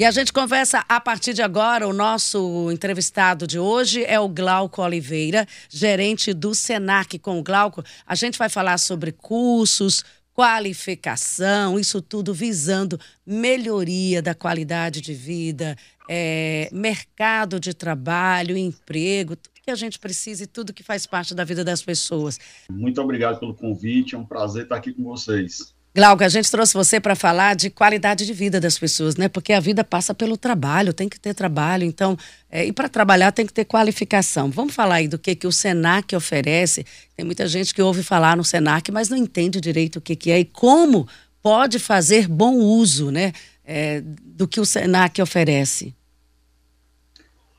E 0.00 0.04
a 0.06 0.10
gente 0.10 0.32
conversa 0.32 0.82
a 0.88 0.98
partir 0.98 1.34
de 1.34 1.42
agora. 1.42 1.86
O 1.86 1.92
nosso 1.92 2.70
entrevistado 2.72 3.46
de 3.46 3.58
hoje 3.58 4.02
é 4.02 4.18
o 4.18 4.30
Glauco 4.30 4.80
Oliveira, 4.80 5.46
gerente 5.68 6.32
do 6.32 6.54
Senac. 6.54 7.18
Com 7.18 7.38
o 7.38 7.42
Glauco, 7.42 7.84
a 8.06 8.14
gente 8.14 8.38
vai 8.38 8.48
falar 8.48 8.78
sobre 8.78 9.12
cursos, 9.12 10.02
qualificação, 10.32 11.78
isso 11.78 12.00
tudo 12.00 12.32
visando 12.32 12.98
melhoria 13.26 14.22
da 14.22 14.34
qualidade 14.34 15.02
de 15.02 15.12
vida, 15.12 15.76
é, 16.08 16.70
mercado 16.72 17.60
de 17.60 17.74
trabalho, 17.74 18.56
emprego, 18.56 19.36
tudo 19.36 19.60
que 19.62 19.70
a 19.70 19.74
gente 19.74 19.98
precisa 19.98 20.44
e 20.44 20.46
tudo 20.46 20.72
que 20.72 20.82
faz 20.82 21.04
parte 21.04 21.34
da 21.34 21.44
vida 21.44 21.62
das 21.62 21.82
pessoas. 21.82 22.38
Muito 22.70 23.02
obrigado 23.02 23.38
pelo 23.38 23.52
convite, 23.54 24.14
é 24.14 24.18
um 24.18 24.24
prazer 24.24 24.62
estar 24.62 24.76
aqui 24.76 24.94
com 24.94 25.02
vocês. 25.02 25.78
Glauca, 26.00 26.24
a 26.24 26.30
gente 26.30 26.50
trouxe 26.50 26.72
você 26.72 26.98
para 26.98 27.14
falar 27.14 27.54
de 27.54 27.68
qualidade 27.68 28.24
de 28.24 28.32
vida 28.32 28.58
das 28.58 28.78
pessoas, 28.78 29.16
né? 29.16 29.28
Porque 29.28 29.52
a 29.52 29.60
vida 29.60 29.84
passa 29.84 30.14
pelo 30.14 30.34
trabalho, 30.34 30.94
tem 30.94 31.10
que 31.10 31.20
ter 31.20 31.34
trabalho. 31.34 31.84
Então, 31.84 32.16
é, 32.50 32.64
e 32.64 32.72
para 32.72 32.88
trabalhar 32.88 33.32
tem 33.32 33.44
que 33.44 33.52
ter 33.52 33.66
qualificação. 33.66 34.50
Vamos 34.50 34.74
falar 34.74 34.94
aí 34.94 35.08
do 35.08 35.18
que, 35.18 35.34
que 35.34 35.46
o 35.46 35.52
SENAC 35.52 36.16
oferece. 36.16 36.86
Tem 37.14 37.22
muita 37.22 37.46
gente 37.46 37.74
que 37.74 37.82
ouve 37.82 38.02
falar 38.02 38.34
no 38.34 38.42
SENAC, 38.42 38.90
mas 38.90 39.10
não 39.10 39.16
entende 39.18 39.60
direito 39.60 39.96
o 39.96 40.00
que, 40.00 40.16
que 40.16 40.30
é 40.30 40.38
e 40.40 40.44
como 40.46 41.06
pode 41.42 41.78
fazer 41.78 42.26
bom 42.26 42.54
uso, 42.54 43.10
né? 43.10 43.34
É, 43.62 44.00
do 44.02 44.48
que 44.48 44.58
o 44.58 44.64
SENAC 44.64 45.20
oferece. 45.20 45.94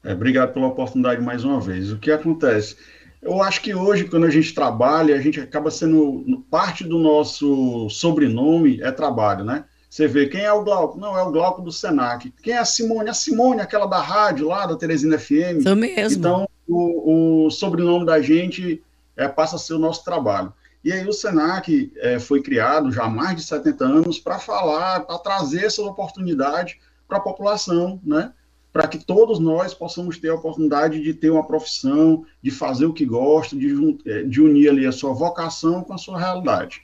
É, 0.04 0.14
obrigado 0.14 0.52
pela 0.52 0.66
oportunidade 0.66 1.22
mais 1.22 1.44
uma 1.44 1.62
vez. 1.62 1.92
O 1.92 2.00
que 2.00 2.10
acontece? 2.10 2.76
Eu 3.22 3.42
acho 3.42 3.62
que 3.62 3.74
hoje, 3.76 4.06
quando 4.06 4.26
a 4.26 4.30
gente 4.30 4.54
trabalha, 4.54 5.16
a 5.16 5.22
gente 5.22 5.40
acaba 5.40 5.70
sendo 5.70 6.44
parte 6.50 6.84
do 6.84 6.98
nosso 6.98 7.88
sobrenome 7.90 8.82
é 8.82 8.92
trabalho, 8.92 9.44
né? 9.46 9.66
Você 9.88 10.08
vê 10.08 10.28
quem 10.28 10.42
é 10.42 10.52
o 10.52 10.64
Glauco? 10.64 10.98
Não, 10.98 11.18
é 11.18 11.22
o 11.22 11.32
Glauco 11.32 11.62
do 11.62 11.72
Senac. 11.72 12.34
Quem 12.42 12.54
é 12.54 12.58
a 12.58 12.66
Simone? 12.66 13.10
A 13.10 13.14
Simone, 13.14 13.60
aquela 13.60 13.86
da 13.86 14.00
rádio 14.00 14.48
lá, 14.48 14.66
da 14.66 14.76
Teresina 14.76 15.20
FM. 15.20 15.60
Isso 15.60 15.76
mesmo. 15.76 16.18
Então, 16.18 16.50
o, 16.68 17.46
o 17.46 17.52
sobrenome 17.52 18.06
da 18.06 18.22
gente 18.22 18.82
é, 19.18 19.28
passa 19.28 19.58
a 19.58 19.60
ser 19.60 19.74
o 19.74 19.80
nosso 19.80 20.04
trabalho. 20.04 20.54
E 20.84 20.92
aí 20.92 21.06
o 21.06 21.14
Senac 21.14 21.92
é, 21.98 22.20
foi 22.20 22.42
criado 22.42 22.92
já 22.92 23.04
há 23.04 23.10
mais 23.10 23.36
de 23.36 23.44
70 23.44 23.84
anos 23.84 24.18
para 24.18 24.40
falar, 24.40 25.02
para 25.02 25.20
trazer 25.20 25.66
essa 25.66 25.82
oportunidade 25.84 26.80
para 27.08 27.18
a 27.18 27.22
população, 27.22 28.00
né? 28.04 28.32
Para 28.72 28.88
que 28.88 28.98
todos 28.98 29.40
nós 29.40 29.74
possamos 29.74 30.18
ter 30.18 30.30
a 30.30 30.36
oportunidade 30.36 31.02
de 31.02 31.14
ter 31.14 31.30
uma 31.30 31.46
profissão, 31.46 32.26
de 32.42 32.50
fazer 32.50 32.86
o 32.86 32.94
que 32.94 33.06
gosta, 33.06 33.56
de, 33.56 34.00
eh, 34.06 34.24
de 34.24 34.42
unir 34.42 34.70
ali 34.70 34.86
a 34.86 34.92
sua 34.92 35.14
vocação 35.14 35.84
com 35.84 35.94
a 35.94 35.98
sua 35.98 36.18
realidade. 36.18 36.82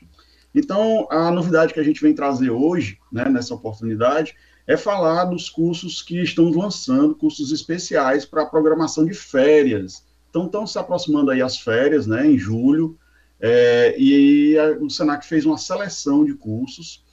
Então, 0.53 1.07
a 1.09 1.31
novidade 1.31 1.73
que 1.73 1.79
a 1.79 1.83
gente 1.83 2.01
vem 2.01 2.13
trazer 2.13 2.49
hoje, 2.49 2.97
né, 3.11 3.29
nessa 3.29 3.53
oportunidade, 3.53 4.35
é 4.65 4.75
falar 4.75 5.25
dos 5.25 5.49
cursos 5.49 6.01
que 6.01 6.21
estão 6.21 6.49
lançando, 6.49 7.15
cursos 7.15 7.51
especiais 7.51 8.25
para 8.25 8.45
programação 8.45 9.05
de 9.05 9.13
férias. 9.13 10.05
Então, 10.29 10.45
estão 10.45 10.67
se 10.67 10.77
aproximando 10.77 11.31
aí 11.31 11.41
as 11.41 11.57
férias, 11.57 12.05
né, 12.05 12.27
em 12.27 12.37
julho, 12.37 12.97
é, 13.39 13.95
e 13.97 14.57
a, 14.57 14.71
o 14.83 14.89
Senac 14.89 15.25
fez 15.25 15.45
uma 15.45 15.57
seleção 15.57 16.25
de 16.25 16.33
cursos 16.33 17.05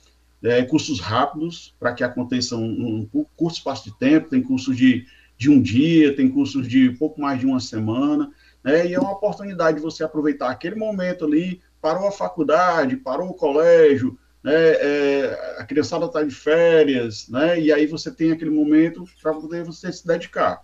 é, 0.43 0.63
cursos 0.63 0.99
rápidos, 0.99 1.75
para 1.79 1.93
que 1.93 2.03
aconteçam 2.03 2.61
um, 2.61 3.09
um 3.13 3.25
curto 3.35 3.57
espaço 3.57 3.85
de 3.85 3.97
tempo, 3.97 4.29
tem 4.29 4.41
cursos 4.41 4.75
de, 4.75 5.05
de 5.37 5.49
um 5.49 5.61
dia, 5.61 6.15
tem 6.15 6.29
cursos 6.29 6.67
de 6.67 6.91
pouco 6.91 7.19
mais 7.19 7.39
de 7.39 7.45
uma 7.45 7.59
semana, 7.59 8.31
né, 8.63 8.87
e 8.87 8.93
é 8.93 8.99
uma 8.99 9.11
oportunidade 9.11 9.77
de 9.77 9.83
você 9.83 10.03
aproveitar 10.03 10.49
aquele 10.49 10.75
momento 10.75 11.25
ali, 11.25 11.61
parou 11.81 12.07
a 12.07 12.11
faculdade, 12.11 12.97
parou 12.97 13.29
o 13.29 13.33
colégio, 13.33 14.17
né, 14.43 14.53
é, 14.53 15.55
a 15.59 15.65
criançada 15.65 16.05
está 16.05 16.23
de 16.23 16.33
férias, 16.33 17.27
né, 17.27 17.59
e 17.59 17.71
aí 17.71 17.87
você 17.87 18.11
tem 18.11 18.31
aquele 18.31 18.51
momento 18.51 19.03
para 19.21 19.33
poder 19.33 19.63
você 19.63 19.91
se 19.91 20.05
dedicar. 20.05 20.63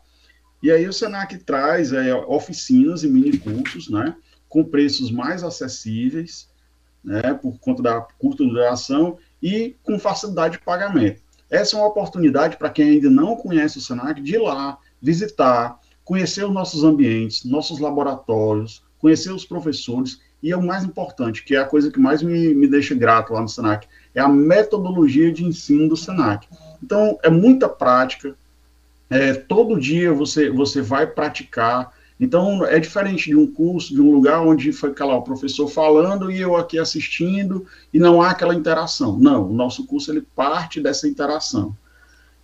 E 0.61 0.69
aí 0.69 0.87
o 0.87 0.93
Senac 0.93 1.35
traz 1.39 1.91
é, 1.91 2.13
oficinas 2.13 3.03
e 3.03 3.07
mini 3.07 3.37
cursos, 3.37 3.89
né, 3.89 4.15
com 4.47 4.63
preços 4.63 5.09
mais 5.11 5.43
acessíveis, 5.43 6.49
né, 7.03 7.33
por 7.33 7.57
conta 7.59 7.81
da 7.81 8.01
curta 8.01 8.43
duração 8.43 9.17
e 9.41 9.75
com 9.83 9.99
facilidade 9.99 10.57
de 10.57 10.63
pagamento. 10.63 11.21
Essa 11.49 11.75
é 11.75 11.79
uma 11.79 11.87
oportunidade 11.87 12.57
para 12.57 12.69
quem 12.69 12.91
ainda 12.91 13.09
não 13.09 13.35
conhece 13.35 13.77
o 13.77 13.81
Senac 13.81 14.21
de 14.21 14.35
ir 14.35 14.41
lá, 14.41 14.77
visitar, 15.01 15.79
conhecer 16.03 16.45
os 16.45 16.53
nossos 16.53 16.83
ambientes, 16.83 17.43
nossos 17.43 17.79
laboratórios, 17.79 18.83
conhecer 18.99 19.31
os 19.31 19.45
professores 19.45 20.21
e 20.41 20.51
é 20.51 20.57
o 20.57 20.63
mais 20.63 20.83
importante, 20.83 21.43
que 21.43 21.55
é 21.55 21.59
a 21.59 21.65
coisa 21.65 21.91
que 21.91 21.99
mais 21.99 22.23
me, 22.23 22.53
me 22.53 22.67
deixa 22.67 22.95
grato 22.95 23.33
lá 23.33 23.41
no 23.41 23.49
Senac, 23.49 23.87
é 24.15 24.21
a 24.21 24.27
metodologia 24.27 25.31
de 25.31 25.43
ensino 25.43 25.89
do 25.89 25.97
Senac. 25.97 26.47
Então, 26.81 27.19
é 27.21 27.29
muita 27.29 27.69
prática, 27.69 28.35
é, 29.09 29.33
todo 29.33 29.79
dia 29.79 30.13
você, 30.13 30.49
você 30.49 30.81
vai 30.81 31.05
praticar, 31.05 31.93
então, 32.21 32.63
é 32.63 32.79
diferente 32.79 33.31
de 33.31 33.35
um 33.35 33.51
curso, 33.51 33.95
de 33.95 33.99
um 33.99 34.11
lugar 34.11 34.41
onde 34.41 34.71
foi 34.71 34.93
lá, 34.99 35.17
o 35.17 35.23
professor 35.23 35.67
falando 35.67 36.31
e 36.31 36.39
eu 36.39 36.55
aqui 36.55 36.77
assistindo 36.77 37.65
e 37.91 37.97
não 37.97 38.21
há 38.21 38.29
aquela 38.29 38.53
interação. 38.53 39.17
Não, 39.17 39.49
o 39.49 39.51
nosso 39.51 39.87
curso 39.87 40.11
ele 40.11 40.21
parte 40.35 40.79
dessa 40.79 41.07
interação. 41.07 41.75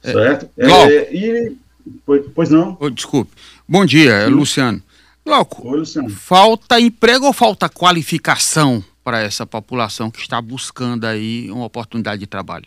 É, 0.01 0.11
certo? 0.11 0.49
É, 0.57 1.15
e, 1.15 1.55
pois, 2.03 2.25
pois 2.33 2.49
não? 2.49 2.75
Oh, 2.79 2.89
desculpe. 2.89 3.31
Bom 3.69 3.85
dia, 3.85 4.13
é 4.13 4.25
Luciano. 4.25 4.81
Glauco, 5.23 5.67
Oi, 5.69 5.77
Luciano. 5.77 6.09
falta 6.09 6.79
emprego 6.79 7.27
ou 7.27 7.33
falta 7.33 7.69
qualificação 7.69 8.83
para 9.03 9.21
essa 9.21 9.45
população 9.45 10.09
que 10.09 10.21
está 10.21 10.41
buscando 10.41 11.05
aí 11.05 11.51
uma 11.51 11.65
oportunidade 11.65 12.21
de 12.21 12.25
trabalho? 12.25 12.65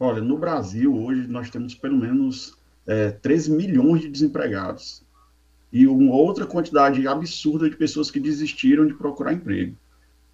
Olha, 0.00 0.20
no 0.20 0.36
Brasil, 0.36 0.92
hoje, 0.96 1.28
nós 1.28 1.48
temos 1.48 1.76
pelo 1.76 1.96
menos 1.96 2.56
é, 2.88 3.10
13 3.10 3.52
milhões 3.52 4.00
de 4.00 4.08
desempregados 4.08 5.06
e 5.72 5.86
uma 5.86 6.14
outra 6.14 6.46
quantidade 6.46 7.06
absurda 7.06 7.68
de 7.68 7.76
pessoas 7.76 8.10
que 8.10 8.20
desistiram 8.20 8.86
de 8.86 8.94
procurar 8.94 9.32
emprego. 9.32 9.76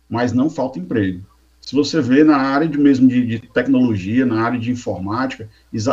Mas 0.09 0.33
não 0.33 0.49
falta 0.49 0.79
emprego. 0.79 1.25
Se 1.61 1.75
você 1.75 2.01
vê 2.01 2.23
na 2.23 2.37
área 2.37 2.69
de 2.69 2.79
mesmo 2.79 3.09
de, 3.09 3.25
de 3.27 3.39
tecnologia, 3.39 4.27
na 4.27 4.43
área 4.43 4.59
de 4.59 4.71
informática, 4.71 5.49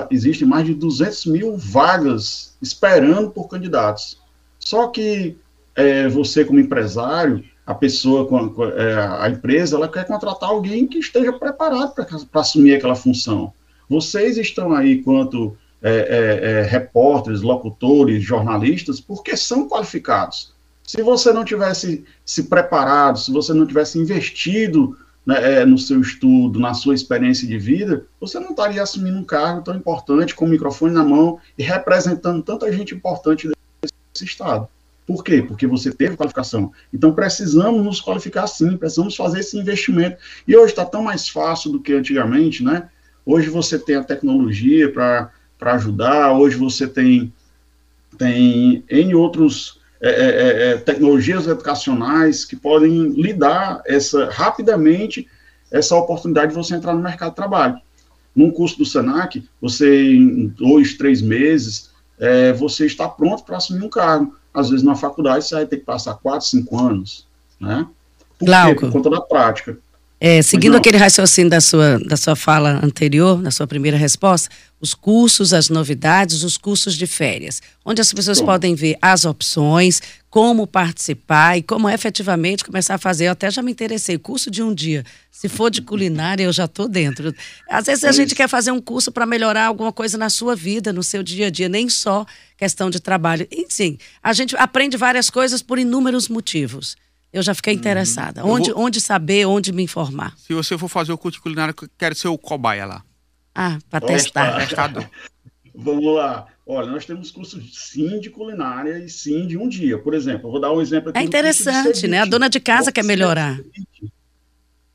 existem 0.10 0.48
mais 0.48 0.66
de 0.66 0.74
200 0.74 1.26
mil 1.28 1.58
vagas 1.58 2.58
esperando 2.62 3.32
por 3.32 3.48
candidatos. 3.48 4.20
Só 4.60 4.88
que 4.88 5.38
é, 5.74 6.10
você, 6.10 6.44
como 6.44 6.60
empresário, 6.60 7.44
a 7.66 7.74
pessoa, 7.74 8.28
é, 8.76 8.96
a 9.24 9.30
empresa, 9.30 9.78
ela 9.78 9.88
quer 9.88 10.06
contratar 10.06 10.50
alguém 10.50 10.86
que 10.86 11.00
esteja 11.00 11.32
preparado 11.32 11.94
para 11.94 12.06
assumir 12.34 12.76
aquela 12.76 12.96
função. 12.96 13.54
Vocês 13.90 14.38
estão 14.38 14.74
aí, 14.74 15.02
quanto 15.02 15.58
é, 15.82 15.92
é, 15.92 16.50
é, 16.52 16.62
repórteres, 16.64 17.42
locutores, 17.42 18.24
jornalistas, 18.24 19.00
porque 19.00 19.36
são 19.36 19.68
qualificados. 19.68 20.54
Se 20.84 21.02
você 21.02 21.32
não 21.32 21.44
tivesse 21.44 22.04
se 22.26 22.44
preparado, 22.44 23.18
se 23.18 23.32
você 23.32 23.54
não 23.54 23.66
tivesse 23.66 23.98
investido 23.98 24.98
né, 25.26 25.62
é, 25.62 25.66
no 25.66 25.78
seu 25.78 26.02
estudo, 26.02 26.60
na 26.60 26.74
sua 26.74 26.94
experiência 26.94 27.48
de 27.48 27.58
vida, 27.58 28.06
você 28.20 28.40
não 28.40 28.52
estaria 28.52 28.84
assumindo 28.84 29.18
um 29.18 29.24
cargo 29.24 29.62
tão 29.62 29.76
importante, 29.76 30.36
com 30.36 30.46
o 30.46 30.50
microfone 30.50 30.94
na 30.94 31.04
mão 31.04 31.40
e 31.58 31.64
representando 31.64 32.44
tanta 32.44 32.72
gente 32.72 32.94
importante 32.94 33.50
desse 33.82 34.26
Estado. 34.26 34.68
Por 35.06 35.24
quê? 35.24 35.42
Porque 35.42 35.66
você 35.66 35.92
teve 35.92 36.16
qualificação. 36.16 36.72
Então 36.94 37.14
precisamos 37.14 37.84
nos 37.84 38.00
qualificar 38.00 38.48
sim, 38.48 38.78
precisamos 38.78 39.16
fazer 39.16 39.40
esse 39.40 39.58
investimento. 39.58 40.18
E 40.48 40.56
hoje 40.56 40.74
está 40.74 40.86
tão 40.86 41.02
mais 41.02 41.28
fácil 41.28 41.72
do 41.72 41.82
que 41.82 41.94
antigamente, 41.94 42.64
né? 42.64 42.90
Hoje 43.26 43.50
você 43.50 43.78
tem 43.78 43.96
a 43.96 44.04
tecnologia 44.04 44.92
para 44.92 45.32
para 45.62 45.76
ajudar. 45.76 46.34
Hoje 46.34 46.58
você 46.58 46.88
tem, 46.88 47.32
tem 48.18 48.84
em 48.90 49.14
outros 49.14 49.80
é, 50.02 50.10
é, 50.10 50.10
é, 50.10 50.72
é, 50.72 50.78
tecnologias 50.78 51.46
educacionais 51.46 52.44
que 52.44 52.56
podem 52.56 53.10
lhe 53.10 53.32
dar 53.32 53.84
essa, 53.86 54.28
rapidamente 54.32 55.28
essa 55.70 55.96
oportunidade 55.96 56.48
de 56.48 56.56
você 56.58 56.74
entrar 56.74 56.96
no 56.96 57.04
mercado 57.04 57.30
de 57.30 57.36
trabalho. 57.36 57.80
Num 58.36 58.50
curso 58.50 58.80
do 58.80 58.86
SENAC, 58.86 59.48
você, 59.62 60.14
em 60.14 60.48
dois, 60.48 60.96
três 60.96 61.22
meses, 61.22 61.92
é, 62.18 62.52
você 62.54 62.88
está 62.88 63.08
pronto 63.08 63.44
para 63.44 63.58
assumir 63.58 63.84
um 63.84 63.90
cargo. 63.90 64.36
Às 64.52 64.72
vezes, 64.72 64.84
na 64.84 64.96
faculdade, 64.96 65.46
você 65.46 65.54
vai 65.54 65.68
ter 65.68 65.78
que 65.78 65.86
passar 65.86 66.16
quatro, 66.16 66.48
cinco 66.48 66.80
anos, 66.80 67.28
né? 67.60 67.86
Por, 68.40 68.48
quê? 68.48 68.86
Por 68.88 68.92
conta 68.92 69.10
da 69.12 69.22
prática. 69.22 69.78
É, 70.24 70.40
seguindo 70.44 70.78
aquele 70.78 70.98
raciocínio 70.98 71.50
da 71.50 71.60
sua, 71.60 71.98
da 71.98 72.16
sua 72.16 72.36
fala 72.36 72.80
anterior, 72.86 73.42
da 73.42 73.50
sua 73.50 73.66
primeira 73.66 73.98
resposta, 73.98 74.50
os 74.80 74.94
cursos, 74.94 75.52
as 75.52 75.68
novidades, 75.68 76.44
os 76.44 76.58
cursos 76.58 76.94
de 76.94 77.08
férias, 77.08 77.60
onde 77.84 78.02
as 78.02 78.14
pessoas 78.14 78.40
podem 78.40 78.76
ver 78.76 79.00
as 79.02 79.26
opções, 79.26 80.00
como 80.30 80.68
participar 80.68 81.58
e 81.58 81.64
como 81.64 81.90
efetivamente 81.90 82.64
começar 82.64 82.94
a 82.94 82.98
fazer. 83.00 83.26
Eu 83.26 83.32
até 83.32 83.50
já 83.50 83.64
me 83.64 83.72
interessei, 83.72 84.16
curso 84.20 84.52
de 84.52 84.62
um 84.62 84.72
dia. 84.76 85.04
Se 85.32 85.50
for 85.50 85.72
de 85.72 85.82
culinária, 85.82 86.44
eu 86.44 86.54
já 86.54 86.66
estou 86.66 86.88
dentro. 86.88 87.34
Às 87.68 87.88
vezes 87.88 88.04
a 88.04 88.10
é 88.10 88.14
gente 88.14 88.36
quer 88.36 88.48
fazer 88.48 88.70
um 88.70 88.80
curso 88.80 89.12
para 89.12 89.26
melhorar 89.26 89.66
alguma 89.66 89.92
coisa 89.92 90.20
na 90.20 90.30
sua 90.30 90.56
vida, 90.56 90.94
no 90.94 91.02
seu 91.02 91.24
dia 91.24 91.48
a 91.48 91.50
dia, 91.50 91.68
nem 91.68 91.90
só 91.90 92.28
questão 92.56 92.92
de 92.92 93.00
trabalho. 93.00 93.48
Enfim, 93.52 93.98
a 94.22 94.34
gente 94.34 94.56
aprende 94.56 94.98
várias 94.98 95.32
coisas 95.32 95.64
por 95.64 95.80
inúmeros 95.80 96.30
motivos. 96.30 96.96
Eu 97.34 97.42
já 97.42 97.54
fiquei 97.54 97.74
uhum. 97.74 97.80
interessada. 97.80 98.46
Onde, 98.46 98.72
vou... 98.72 98.84
onde 98.84 99.00
saber, 99.00 99.46
onde 99.46 99.72
me 99.72 99.84
informar? 99.84 100.38
Se 100.38 100.54
você 100.54 100.78
for 100.78 100.90
fazer 100.90 101.12
o 101.14 101.18
curso 101.18 101.38
de 101.38 101.42
culinária, 101.42 101.74
quero 101.98 102.16
ser 102.16 102.28
o 102.28 102.38
cobaia 102.38 102.86
lá. 102.86 103.04
Ah, 103.56 103.78
para 103.90 104.06
testar. 104.06 104.60
Testador. 104.60 105.10
Vamos 105.74 106.14
lá. 106.16 106.48
Olha, 106.66 106.88
nós 106.92 107.06
temos 107.06 107.32
cursos 107.32 107.90
sim 107.90 108.20
de 108.20 108.30
culinária 108.30 109.00
e 109.00 109.10
sim 109.10 109.48
de 109.48 109.58
um 109.58 109.68
dia. 109.68 109.98
Por 109.98 110.14
exemplo, 110.14 110.48
eu 110.48 110.52
vou 110.52 110.62
dar 110.62 110.72
um 110.72 110.82
exemplo 110.82 111.10
aqui. 111.10 111.20
É 111.20 111.24
interessante, 111.24 112.08
né? 112.08 112.20
A 112.20 112.26
dona 112.26 112.50
de 112.50 112.60
casa 112.60 112.92
quer 112.92 113.04
melhorar. 113.04 113.60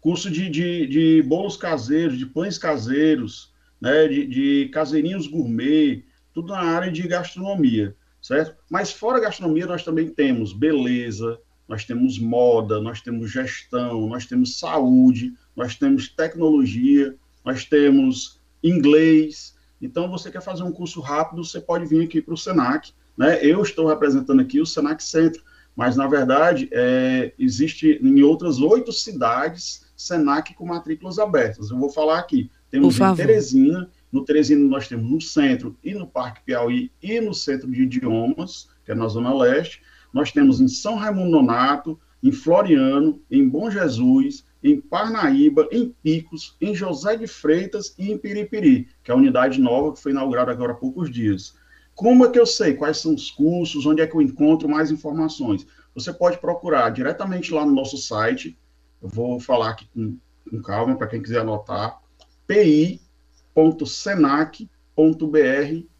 Curso 0.00 0.30
de, 0.30 0.48
de, 0.48 0.86
de 0.86 1.22
bolos 1.22 1.56
caseiros, 1.56 2.18
de 2.18 2.26
pães 2.26 2.56
caseiros, 2.58 3.52
né? 3.80 4.06
de, 4.06 4.26
de 4.26 4.70
caseirinhos 4.72 5.26
gourmet, 5.26 6.04
tudo 6.32 6.52
na 6.52 6.60
área 6.60 6.92
de 6.92 7.06
gastronomia, 7.08 7.96
certo? 8.22 8.54
Mas 8.70 8.92
fora 8.92 9.20
gastronomia, 9.20 9.66
nós 9.66 9.82
também 9.82 10.08
temos 10.08 10.52
beleza, 10.52 11.38
nós 11.68 11.84
temos 11.84 12.18
moda, 12.18 12.80
nós 12.80 13.00
temos 13.00 13.30
gestão, 13.30 14.06
nós 14.08 14.26
temos 14.26 14.58
saúde, 14.58 15.32
nós 15.54 15.74
temos 15.74 16.08
tecnologia, 16.08 17.14
nós 17.44 17.64
temos 17.64 18.40
inglês, 18.62 19.56
então, 19.80 20.08
você 20.10 20.30
quer 20.30 20.40
fazer 20.40 20.62
um 20.62 20.72
curso 20.72 21.00
rápido, 21.00 21.44
você 21.44 21.60
pode 21.60 21.86
vir 21.86 22.04
aqui 22.04 22.20
para 22.20 22.34
o 22.34 22.36
SENAC. 22.36 22.92
Né? 23.16 23.44
Eu 23.44 23.62
estou 23.62 23.86
representando 23.86 24.40
aqui 24.40 24.60
o 24.60 24.66
SENAC 24.66 25.02
Centro, 25.02 25.42
mas, 25.74 25.96
na 25.96 26.06
verdade, 26.06 26.68
é, 26.72 27.32
existe 27.38 28.00
em 28.02 28.22
outras 28.22 28.58
oito 28.58 28.92
cidades 28.92 29.86
SENAC 29.96 30.54
com 30.54 30.66
matrículas 30.66 31.18
abertas. 31.18 31.70
Eu 31.70 31.78
vou 31.78 31.90
falar 31.90 32.18
aqui. 32.18 32.50
Temos 32.70 32.98
em 32.98 33.14
Teresina, 33.14 33.90
no 34.10 34.24
Teresina 34.24 34.68
nós 34.68 34.88
temos 34.88 35.10
no 35.10 35.20
centro 35.20 35.76
e 35.84 35.94
no 35.94 36.06
Parque 36.06 36.42
Piauí 36.44 36.90
e 37.02 37.20
no 37.20 37.32
Centro 37.32 37.70
de 37.70 37.82
Idiomas, 37.82 38.68
que 38.84 38.92
é 38.92 38.94
na 38.94 39.06
Zona 39.08 39.32
Leste. 39.34 39.82
Nós 40.16 40.32
temos 40.32 40.62
em 40.62 40.66
São 40.66 40.94
Raimundo 40.94 41.30
Nonato, 41.30 42.00
em 42.22 42.32
Floriano, 42.32 43.20
em 43.30 43.46
Bom 43.46 43.70
Jesus, 43.70 44.46
em 44.64 44.80
Parnaíba, 44.80 45.68
em 45.70 45.94
Picos, 46.02 46.56
em 46.58 46.74
José 46.74 47.18
de 47.18 47.26
Freitas 47.26 47.94
e 47.98 48.10
em 48.10 48.16
Piripiri, 48.16 48.88
que 49.04 49.10
é 49.10 49.14
a 49.14 49.16
unidade 49.18 49.60
nova 49.60 49.92
que 49.92 50.00
foi 50.00 50.12
inaugurada 50.12 50.50
agora 50.50 50.72
há 50.72 50.74
poucos 50.74 51.10
dias. 51.10 51.54
Como 51.94 52.24
é 52.24 52.30
que 52.30 52.38
eu 52.38 52.46
sei 52.46 52.72
quais 52.72 52.96
são 52.96 53.14
os 53.14 53.30
cursos, 53.30 53.84
onde 53.84 54.00
é 54.00 54.06
que 54.06 54.16
eu 54.16 54.22
encontro 54.22 54.66
mais 54.66 54.90
informações? 54.90 55.66
Você 55.94 56.10
pode 56.14 56.38
procurar 56.38 56.88
diretamente 56.88 57.52
lá 57.52 57.66
no 57.66 57.74
nosso 57.74 57.98
site, 57.98 58.58
eu 59.02 59.10
vou 59.10 59.38
falar 59.38 59.72
aqui 59.72 59.86
com, 59.92 60.16
com 60.50 60.62
calma 60.62 60.96
para 60.96 61.08
quem 61.08 61.20
quiser 61.20 61.40
anotar, 61.40 62.00
pi.senac.br 62.46 62.98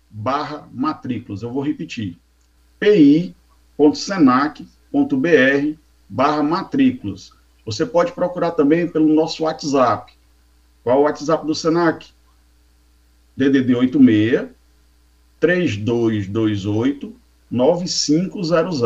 barra 0.09 0.71
matrículas. 0.73 1.43
Eu 1.43 1.53
vou 1.53 1.63
repetir, 1.63 2.19
pi.senac.br 2.81 3.46
barra 6.09 6.43
matrículas. 6.43 7.33
Você 7.65 7.85
pode 7.85 8.13
procurar 8.13 8.53
também 8.53 8.87
pelo 8.87 9.13
nosso 9.13 9.43
WhatsApp. 9.43 10.13
Qual 10.85 10.99
é 10.99 11.01
o 11.01 11.03
WhatsApp 11.03 11.45
do 11.45 11.55
Senac? 11.55 12.09
DDD 13.37 13.75
86 13.75 14.51
3228 15.41 17.15
9500. 17.51 18.81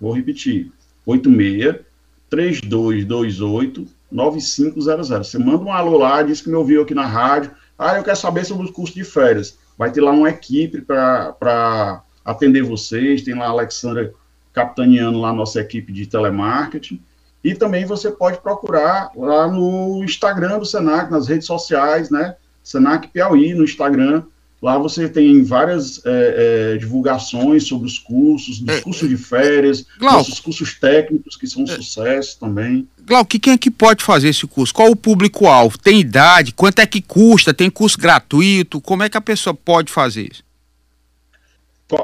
Vou 0.00 0.12
repetir. 0.12 0.72
86 1.06 1.80
3228 2.28 3.86
9500. 4.10 5.08
Você 5.08 5.38
manda 5.38 5.64
um 5.64 5.72
alô 5.72 5.98
lá, 5.98 6.22
diz 6.22 6.40
que 6.40 6.48
me 6.48 6.56
ouviu 6.56 6.82
aqui 6.82 6.94
na 6.94 7.06
rádio. 7.06 7.52
Ah, 7.78 7.96
eu 7.96 8.02
quero 8.02 8.16
saber 8.16 8.44
sobre 8.44 8.64
os 8.64 8.72
custos 8.72 8.94
de 8.94 9.04
férias. 9.04 9.56
Vai 9.78 9.92
ter 9.92 10.00
lá 10.00 10.10
uma 10.10 10.28
equipe 10.28 10.80
para 10.80 12.02
atender 12.24 12.62
vocês. 12.62 13.22
Tem 13.22 13.34
lá 13.34 13.46
a 13.46 13.50
Alexandra 13.50 14.12
capitaneando 14.58 15.20
lá 15.20 15.28
a 15.28 15.32
nossa 15.32 15.60
equipe 15.60 15.92
de 15.92 16.04
telemarketing. 16.06 17.00
E 17.44 17.54
também 17.54 17.86
você 17.86 18.10
pode 18.10 18.40
procurar 18.40 19.12
lá 19.14 19.46
no 19.46 20.02
Instagram 20.02 20.58
do 20.58 20.66
Senac, 20.66 21.08
nas 21.12 21.28
redes 21.28 21.46
sociais, 21.46 22.10
né? 22.10 22.34
Senac 22.64 23.06
Piauí 23.08 23.54
no 23.54 23.62
Instagram. 23.62 24.24
Lá 24.60 24.76
você 24.76 25.08
tem 25.08 25.44
várias 25.44 26.04
é, 26.04 26.72
é, 26.74 26.76
divulgações 26.76 27.68
sobre 27.68 27.86
os 27.86 28.00
cursos, 28.00 28.58
dos 28.58 28.78
é, 28.78 28.80
cursos 28.80 29.08
de 29.08 29.16
férias, 29.16 29.86
nossos 30.00 30.40
cursos 30.40 30.74
técnicos, 30.74 31.36
que 31.36 31.46
são 31.46 31.62
um 31.62 31.64
é. 31.64 31.76
sucesso 31.76 32.40
também. 32.40 32.88
Glauco, 33.06 33.38
quem 33.38 33.52
é 33.52 33.58
que 33.58 33.70
pode 33.70 34.02
fazer 34.02 34.30
esse 34.30 34.44
curso? 34.48 34.74
Qual 34.74 34.90
o 34.90 34.96
público-alvo? 34.96 35.78
Tem 35.78 36.00
idade? 36.00 36.52
Quanto 36.52 36.80
é 36.80 36.86
que 36.86 37.00
custa? 37.00 37.54
Tem 37.54 37.70
curso 37.70 37.96
gratuito? 37.96 38.80
Como 38.80 39.04
é 39.04 39.08
que 39.08 39.16
a 39.16 39.20
pessoa 39.20 39.54
pode 39.54 39.92
fazer 39.92 40.28
isso? 40.32 40.47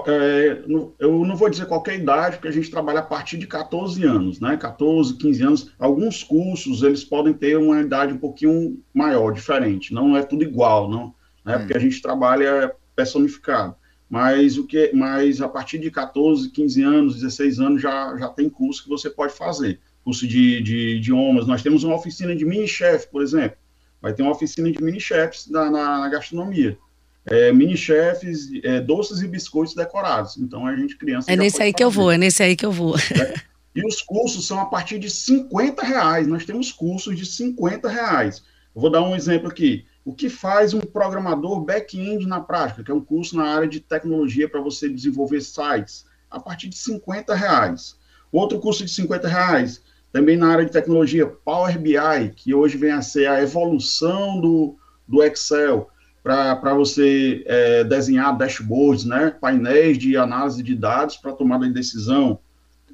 É, 0.06 0.62
eu 0.98 1.24
não 1.26 1.36
vou 1.36 1.50
dizer 1.50 1.66
qualquer 1.66 1.96
idade, 1.98 2.36
porque 2.36 2.48
a 2.48 2.52
gente 2.52 2.70
trabalha 2.70 3.00
a 3.00 3.04
partir 3.04 3.36
de 3.36 3.46
14 3.46 4.02
anos, 4.02 4.40
né? 4.40 4.56
14, 4.56 5.14
15 5.14 5.42
anos. 5.42 5.70
Alguns 5.78 6.22
cursos, 6.22 6.82
eles 6.82 7.04
podem 7.04 7.34
ter 7.34 7.58
uma 7.58 7.80
idade 7.82 8.14
um 8.14 8.18
pouquinho 8.18 8.82
maior, 8.94 9.32
diferente. 9.32 9.92
Não 9.92 10.16
é 10.16 10.22
tudo 10.22 10.42
igual, 10.42 10.88
não, 10.88 11.14
né? 11.44 11.56
Hum. 11.56 11.58
Porque 11.58 11.76
a 11.76 11.80
gente 11.80 12.00
trabalha 12.00 12.74
personificado. 12.96 13.74
Mas 14.08 14.56
o 14.56 14.66
que, 14.66 14.90
mas 14.94 15.42
a 15.42 15.48
partir 15.48 15.78
de 15.78 15.90
14, 15.90 16.50
15 16.50 16.82
anos, 16.82 17.14
16 17.16 17.60
anos 17.60 17.82
já, 17.82 18.16
já 18.16 18.28
tem 18.28 18.48
curso 18.48 18.84
que 18.84 18.88
você 18.88 19.10
pode 19.10 19.34
fazer. 19.34 19.80
Curso 20.02 20.26
de, 20.26 20.62
de 20.62 20.96
idiomas. 20.96 21.46
Nós 21.46 21.62
temos 21.62 21.84
uma 21.84 21.94
oficina 21.96 22.34
de 22.34 22.44
mini-chefe, 22.44 23.08
por 23.08 23.22
exemplo. 23.22 23.58
Vai 24.00 24.14
ter 24.14 24.22
uma 24.22 24.32
oficina 24.32 24.70
de 24.70 24.82
mini-chefes 24.82 25.50
na, 25.50 25.70
na, 25.70 25.98
na 26.00 26.08
gastronomia 26.08 26.78
é, 27.26 27.52
mini 27.52 27.76
chefes, 27.76 28.50
é, 28.62 28.80
doces 28.80 29.20
e 29.20 29.28
biscoitos 29.28 29.74
decorados. 29.74 30.36
Então 30.36 30.66
a 30.66 30.76
gente 30.76 30.96
criança. 30.96 31.30
É 31.30 31.36
nesse 31.36 31.56
aí 31.56 31.68
fazer. 31.68 31.72
que 31.74 31.84
eu 31.84 31.90
vou, 31.90 32.10
é 32.10 32.18
nesse 32.18 32.42
aí 32.42 32.56
que 32.56 32.66
eu 32.66 32.72
vou. 32.72 32.96
É. 32.96 33.34
E 33.74 33.84
os 33.84 34.00
cursos 34.00 34.46
são 34.46 34.60
a 34.60 34.66
partir 34.66 34.98
de 34.98 35.10
50 35.10 35.82
reais. 35.82 36.28
Nós 36.28 36.44
temos 36.44 36.70
cursos 36.70 37.16
de 37.16 37.26
50 37.26 37.88
reais. 37.88 38.42
Eu 38.74 38.80
vou 38.80 38.90
dar 38.90 39.02
um 39.02 39.16
exemplo 39.16 39.48
aqui. 39.48 39.84
O 40.04 40.14
que 40.14 40.28
faz 40.28 40.74
um 40.74 40.80
programador 40.80 41.60
back-end 41.60 42.26
na 42.26 42.40
prática, 42.40 42.84
que 42.84 42.90
é 42.90 42.94
um 42.94 43.00
curso 43.00 43.36
na 43.36 43.44
área 43.44 43.66
de 43.66 43.80
tecnologia 43.80 44.48
para 44.48 44.60
você 44.60 44.88
desenvolver 44.88 45.40
sites, 45.40 46.04
a 46.30 46.38
partir 46.38 46.68
de 46.68 46.76
50 46.76 47.34
reais. 47.34 47.96
Outro 48.30 48.60
curso 48.60 48.84
de 48.84 48.90
50 48.90 49.26
reais, 49.26 49.82
também 50.12 50.36
na 50.36 50.48
área 50.48 50.64
de 50.64 50.70
tecnologia, 50.70 51.26
Power 51.26 51.78
BI, 51.78 52.30
que 52.36 52.54
hoje 52.54 52.76
vem 52.76 52.92
a 52.92 53.02
ser 53.02 53.26
a 53.26 53.42
evolução 53.42 54.40
do, 54.40 54.76
do 55.08 55.22
Excel 55.22 55.90
para 56.24 56.72
você 56.72 57.44
é, 57.44 57.84
desenhar 57.84 58.36
dashboards, 58.36 59.04
né, 59.04 59.36
painéis 59.38 59.98
de 59.98 60.16
análise 60.16 60.62
de 60.62 60.74
dados 60.74 61.18
para 61.18 61.34
tomada 61.34 61.66
de 61.66 61.74
decisão, 61.74 62.38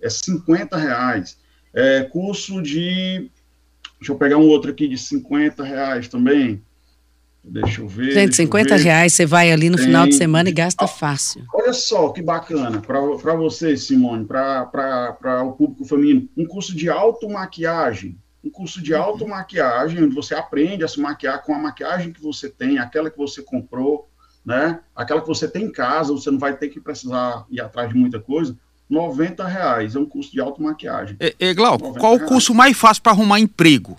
é 0.03 0.11
50 0.11 0.77
reais. 0.77 1.39
É, 1.73 2.03
curso 2.03 2.61
de, 2.61 3.31
deixa 4.01 4.13
eu 4.13 4.17
pegar 4.17 4.37
um 4.37 4.49
outro 4.49 4.73
aqui 4.73 4.89
de 4.89 4.99
50 4.99 5.63
reais 5.63 6.09
também, 6.09 6.61
deixa 7.45 7.83
eu 7.83 7.87
ver. 7.87 8.11
Gente, 8.11 8.35
50 8.35 8.77
ver. 8.77 8.83
reais 8.83 9.13
você 9.13 9.25
vai 9.25 9.53
ali 9.53 9.71
no 9.71 9.77
Tem, 9.77 9.87
final 9.87 10.09
de 10.09 10.17
semana 10.17 10.49
e 10.49 10.53
gasta 10.53 10.89
fácil. 10.89 11.45
Olha 11.55 11.73
só 11.73 12.09
que 12.09 12.21
bacana, 12.21 12.81
para 12.81 13.35
você, 13.37 13.77
Simone, 13.77 14.25
para 14.25 15.45
o 15.45 15.53
público 15.53 15.85
feminino, 15.85 16.29
um 16.37 16.45
curso 16.45 16.75
de 16.75 16.91
automaquiagem, 16.91 18.19
um 18.43 18.51
curso 18.51 18.83
de 18.83 18.95
automaquiagem, 18.95 20.03
onde 20.03 20.15
você 20.15 20.35
aprende 20.35 20.83
a 20.83 20.89
se 20.89 20.99
maquiar 20.99 21.43
com 21.43 21.55
a 21.55 21.59
maquiagem 21.59 22.13
que 22.13 22.23
você 22.23 22.49
tem, 22.49 22.79
aquela 22.79 23.11
que 23.11 23.19
você 23.19 23.43
comprou, 23.43 24.09
né? 24.45 24.81
Aquela 24.97 25.21
que 25.21 25.27
você 25.27 25.47
tem 25.47 25.65
em 25.65 25.73
casa, 25.73 26.13
você 26.13 26.31
não 26.31 26.39
vai 26.39 26.57
ter 26.57 26.69
que 26.69 26.81
precisar 26.81 27.45
ir 27.51 27.61
atrás 27.61 27.91
de 27.91 27.95
muita 27.95 28.19
coisa. 28.19 28.57
90 28.89 29.47
reais 29.47 29.95
é 29.95 29.99
um 29.99 30.07
curso 30.07 30.33
de 30.33 30.41
automaquiagem. 30.41 31.17
E, 31.21 31.35
e 31.39 31.55
Glauco, 31.55 31.95
qual 31.95 32.17
reais. 32.17 32.27
o 32.27 32.33
curso 32.33 32.55
mais 32.55 32.77
fácil 32.77 33.03
para 33.03 33.13
arrumar 33.13 33.39
emprego? 33.39 33.97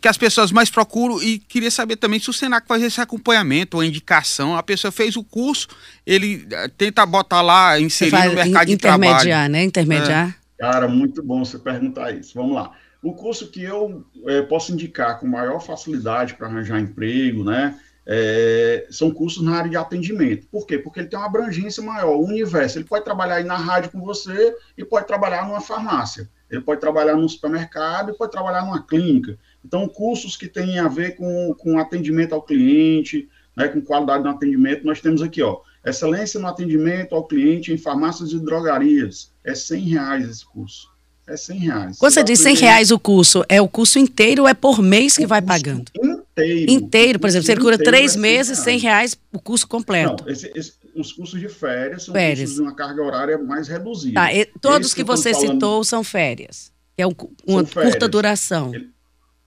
Que 0.00 0.08
as 0.08 0.18
pessoas 0.18 0.50
mais 0.50 0.68
procuram 0.68 1.22
e 1.22 1.38
queria 1.38 1.70
saber 1.70 1.94
também 1.94 2.18
se 2.18 2.28
o 2.28 2.32
Senac 2.32 2.66
faz 2.66 2.82
esse 2.82 3.00
acompanhamento 3.00 3.76
ou 3.76 3.84
indicação. 3.84 4.56
A 4.56 4.62
pessoa 4.62 4.90
fez 4.90 5.16
o 5.16 5.22
curso, 5.22 5.68
ele 6.04 6.44
eh, 6.50 6.68
tenta 6.76 7.06
botar 7.06 7.40
lá, 7.40 7.78
inserir 7.78 8.26
no 8.26 8.34
mercado 8.34 8.66
de 8.66 8.76
trabalho. 8.76 9.12
Intermediar, 9.12 9.48
né? 9.48 9.62
Intermediar. 9.62 10.28
É. 10.30 10.46
Cara, 10.58 10.88
muito 10.88 11.22
bom 11.22 11.44
você 11.44 11.56
perguntar 11.56 12.10
isso. 12.10 12.32
Vamos 12.34 12.56
lá. 12.56 12.72
O 13.02 13.12
curso 13.12 13.50
que 13.50 13.62
eu 13.62 14.04
é, 14.26 14.42
posso 14.42 14.72
indicar 14.72 15.20
com 15.20 15.26
maior 15.26 15.60
facilidade 15.60 16.34
para 16.34 16.46
arranjar 16.46 16.80
emprego, 16.80 17.44
né? 17.44 17.78
É, 18.08 18.86
são 18.88 19.10
cursos 19.10 19.42
na 19.42 19.56
área 19.56 19.70
de 19.70 19.76
atendimento. 19.76 20.46
Por 20.46 20.64
quê? 20.64 20.78
Porque 20.78 21.00
ele 21.00 21.08
tem 21.08 21.18
uma 21.18 21.26
abrangência 21.26 21.82
maior, 21.82 22.16
o 22.16 22.24
universo. 22.24 22.78
Ele 22.78 22.84
pode 22.84 23.04
trabalhar 23.04 23.36
aí 23.36 23.44
na 23.44 23.56
rádio 23.56 23.90
com 23.90 24.00
você 24.00 24.56
e 24.78 24.84
pode 24.84 25.06
trabalhar 25.06 25.46
numa 25.46 25.60
farmácia. 25.60 26.30
Ele 26.48 26.60
pode 26.60 26.80
trabalhar 26.80 27.16
num 27.16 27.28
supermercado 27.28 28.12
e 28.12 28.16
pode 28.16 28.30
trabalhar 28.30 28.62
numa 28.62 28.82
clínica. 28.82 29.36
Então, 29.64 29.88
cursos 29.88 30.36
que 30.36 30.46
têm 30.46 30.78
a 30.78 30.86
ver 30.86 31.16
com, 31.16 31.52
com 31.58 31.80
atendimento 31.80 32.32
ao 32.32 32.42
cliente, 32.42 33.28
né, 33.56 33.66
com 33.66 33.80
qualidade 33.80 34.22
no 34.22 34.30
atendimento, 34.30 34.86
nós 34.86 35.00
temos 35.00 35.20
aqui, 35.20 35.42
ó, 35.42 35.60
excelência 35.84 36.38
no 36.38 36.46
atendimento 36.46 37.14
ao 37.14 37.26
cliente 37.26 37.72
em 37.72 37.78
farmácias 37.78 38.30
e 38.30 38.38
drogarias. 38.38 39.32
É 39.42 39.54
100 39.54 39.80
reais 39.88 40.28
esse 40.28 40.46
curso. 40.46 40.95
É 41.26 41.36
100 41.36 41.58
reais. 41.58 41.98
Quando 41.98 42.12
você 42.12 42.22
diz 42.22 42.38
100 42.38 42.54
reais 42.56 42.90
o 42.92 42.98
curso, 42.98 43.44
é 43.48 43.60
o 43.60 43.68
curso 43.68 43.98
inteiro 43.98 44.42
ou 44.42 44.48
é 44.48 44.54
por 44.54 44.80
mês 44.80 45.16
que 45.16 45.26
vai 45.26 45.42
pagando? 45.42 45.90
Inteiro. 45.96 46.70
Inteiro, 46.70 47.18
por 47.18 47.28
exemplo, 47.28 47.46
você 47.46 47.56
cura 47.56 47.76
três 47.76 48.14
é 48.14 48.18
meses, 48.18 48.58
100 48.60 48.78
reais 48.78 49.18
o 49.32 49.40
curso 49.40 49.66
completo. 49.66 50.24
Não, 50.24 50.32
esse, 50.32 50.52
esse, 50.54 50.74
os 50.94 51.12
cursos 51.12 51.40
de 51.40 51.48
férias 51.48 52.04
são 52.04 52.14
férias. 52.14 52.40
cursos 52.40 52.56
de 52.56 52.62
uma 52.62 52.74
carga 52.74 53.02
horária 53.02 53.38
mais 53.38 53.66
reduzida. 53.66 54.20
Tá, 54.20 54.28
todos 54.60 54.94
que, 54.94 55.00
que 55.00 55.04
você 55.04 55.34
citou 55.34 55.82
são 55.82 56.04
férias, 56.04 56.72
que 56.94 57.02
é 57.02 57.06
um, 57.06 57.14
uma 57.44 57.64
curta 57.64 58.08
duração. 58.08 58.72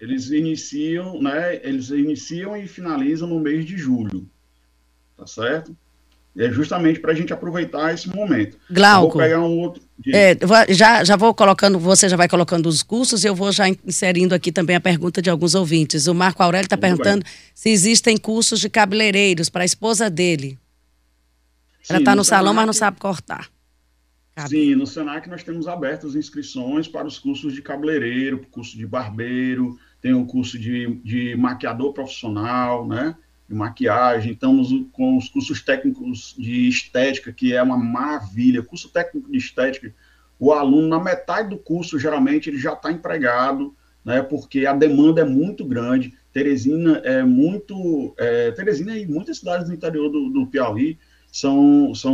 eles 0.02 0.32
iniciam, 0.32 1.22
né? 1.22 1.62
Eles 1.64 1.90
iniciam 1.92 2.58
e 2.58 2.68
finalizam 2.68 3.28
no 3.28 3.40
mês 3.40 3.66
de 3.66 3.78
julho, 3.78 4.30
tá 5.16 5.26
certo? 5.26 5.76
É 6.40 6.50
justamente 6.50 7.02
para 7.02 7.12
a 7.12 7.16
gente 7.16 7.34
aproveitar 7.34 7.94
esse 7.94 8.08
momento. 8.08 8.58
Glauco. 8.72 9.18
Vou 9.18 9.22
pegar 9.22 9.42
um 9.42 9.60
outro. 9.60 9.84
É, 10.08 10.38
já, 10.70 11.04
já 11.04 11.18
vou 11.18 11.34
colocando, 11.34 11.78
você 11.78 12.08
já 12.08 12.16
vai 12.16 12.30
colocando 12.30 12.68
os 12.68 12.82
cursos 12.82 13.26
e 13.26 13.28
eu 13.28 13.36
vou 13.36 13.52
já 13.52 13.68
inserindo 13.68 14.34
aqui 14.34 14.50
também 14.50 14.78
a 14.78 14.80
pergunta 14.80 15.22
de 15.22 15.30
alguns 15.30 15.54
ouvintes. 15.54 16.08
O 16.08 16.16
Marco 16.16 16.42
Aurélio 16.42 16.66
está 16.66 16.78
perguntando 16.78 17.26
bem. 17.26 17.34
se 17.54 17.70
existem 17.70 18.16
cursos 18.16 18.62
de 18.62 18.70
cabeleireiros 18.70 19.50
para 19.50 19.64
a 19.64 19.66
esposa 19.66 20.10
dele. 20.10 20.58
Ela 21.90 22.00
está 22.00 22.12
no, 22.12 22.18
no 22.18 22.24
salão, 22.24 22.54
mas 22.54 22.66
não 22.66 22.74
sabe 22.74 22.98
cortar. 23.00 23.50
Cabe. 24.34 24.50
Sim, 24.50 24.76
no 24.76 24.88
Senac 24.88 25.28
nós 25.28 25.44
temos 25.44 25.68
abertas 25.68 26.16
inscrições 26.16 26.88
para 26.88 27.06
os 27.06 27.20
cursos 27.20 27.54
de 27.54 27.62
cabeleireiro, 27.62 28.46
curso 28.50 28.78
de 28.78 28.88
barbeiro, 28.88 29.78
tem 30.02 30.14
o 30.14 30.26
curso 30.26 30.58
de, 30.58 31.02
de 31.04 31.36
maquiador 31.36 31.92
profissional, 31.92 32.88
né? 32.88 33.14
De 33.50 33.56
maquiagem, 33.56 34.34
estamos 34.34 34.70
com 34.92 35.18
os 35.18 35.28
cursos 35.28 35.60
técnicos 35.64 36.36
de 36.38 36.70
estética, 36.70 37.34
que 37.34 37.56
é 37.56 37.64
uma 37.64 37.78
maravilha. 37.78 38.62
Curso 38.62 38.90
técnico 38.90 39.32
de 39.32 39.40
estética, 39.40 39.92
o 40.38 40.54
aluno, 40.54 40.88
na 40.88 41.00
metade 41.00 41.50
do 41.50 41.58
curso, 41.58 41.98
geralmente, 41.98 42.48
ele 42.48 42.60
já 42.60 42.74
está 42.74 42.92
empregado, 42.92 43.76
né? 44.06 44.22
Porque 44.22 44.68
a 44.68 44.74
demanda 44.74 45.22
é 45.22 45.26
muito 45.26 45.66
grande. 45.66 46.14
Teresina 46.32 47.02
é 47.04 47.24
muito. 47.24 48.14
É, 48.20 48.52
Teresina 48.52 48.96
e 48.96 49.08
muitas 49.08 49.40
cidades 49.40 49.68
do 49.68 49.74
interior 49.74 50.10
do, 50.10 50.30
do 50.30 50.46
Piauí 50.46 51.00
são, 51.32 51.94
são 51.96 52.14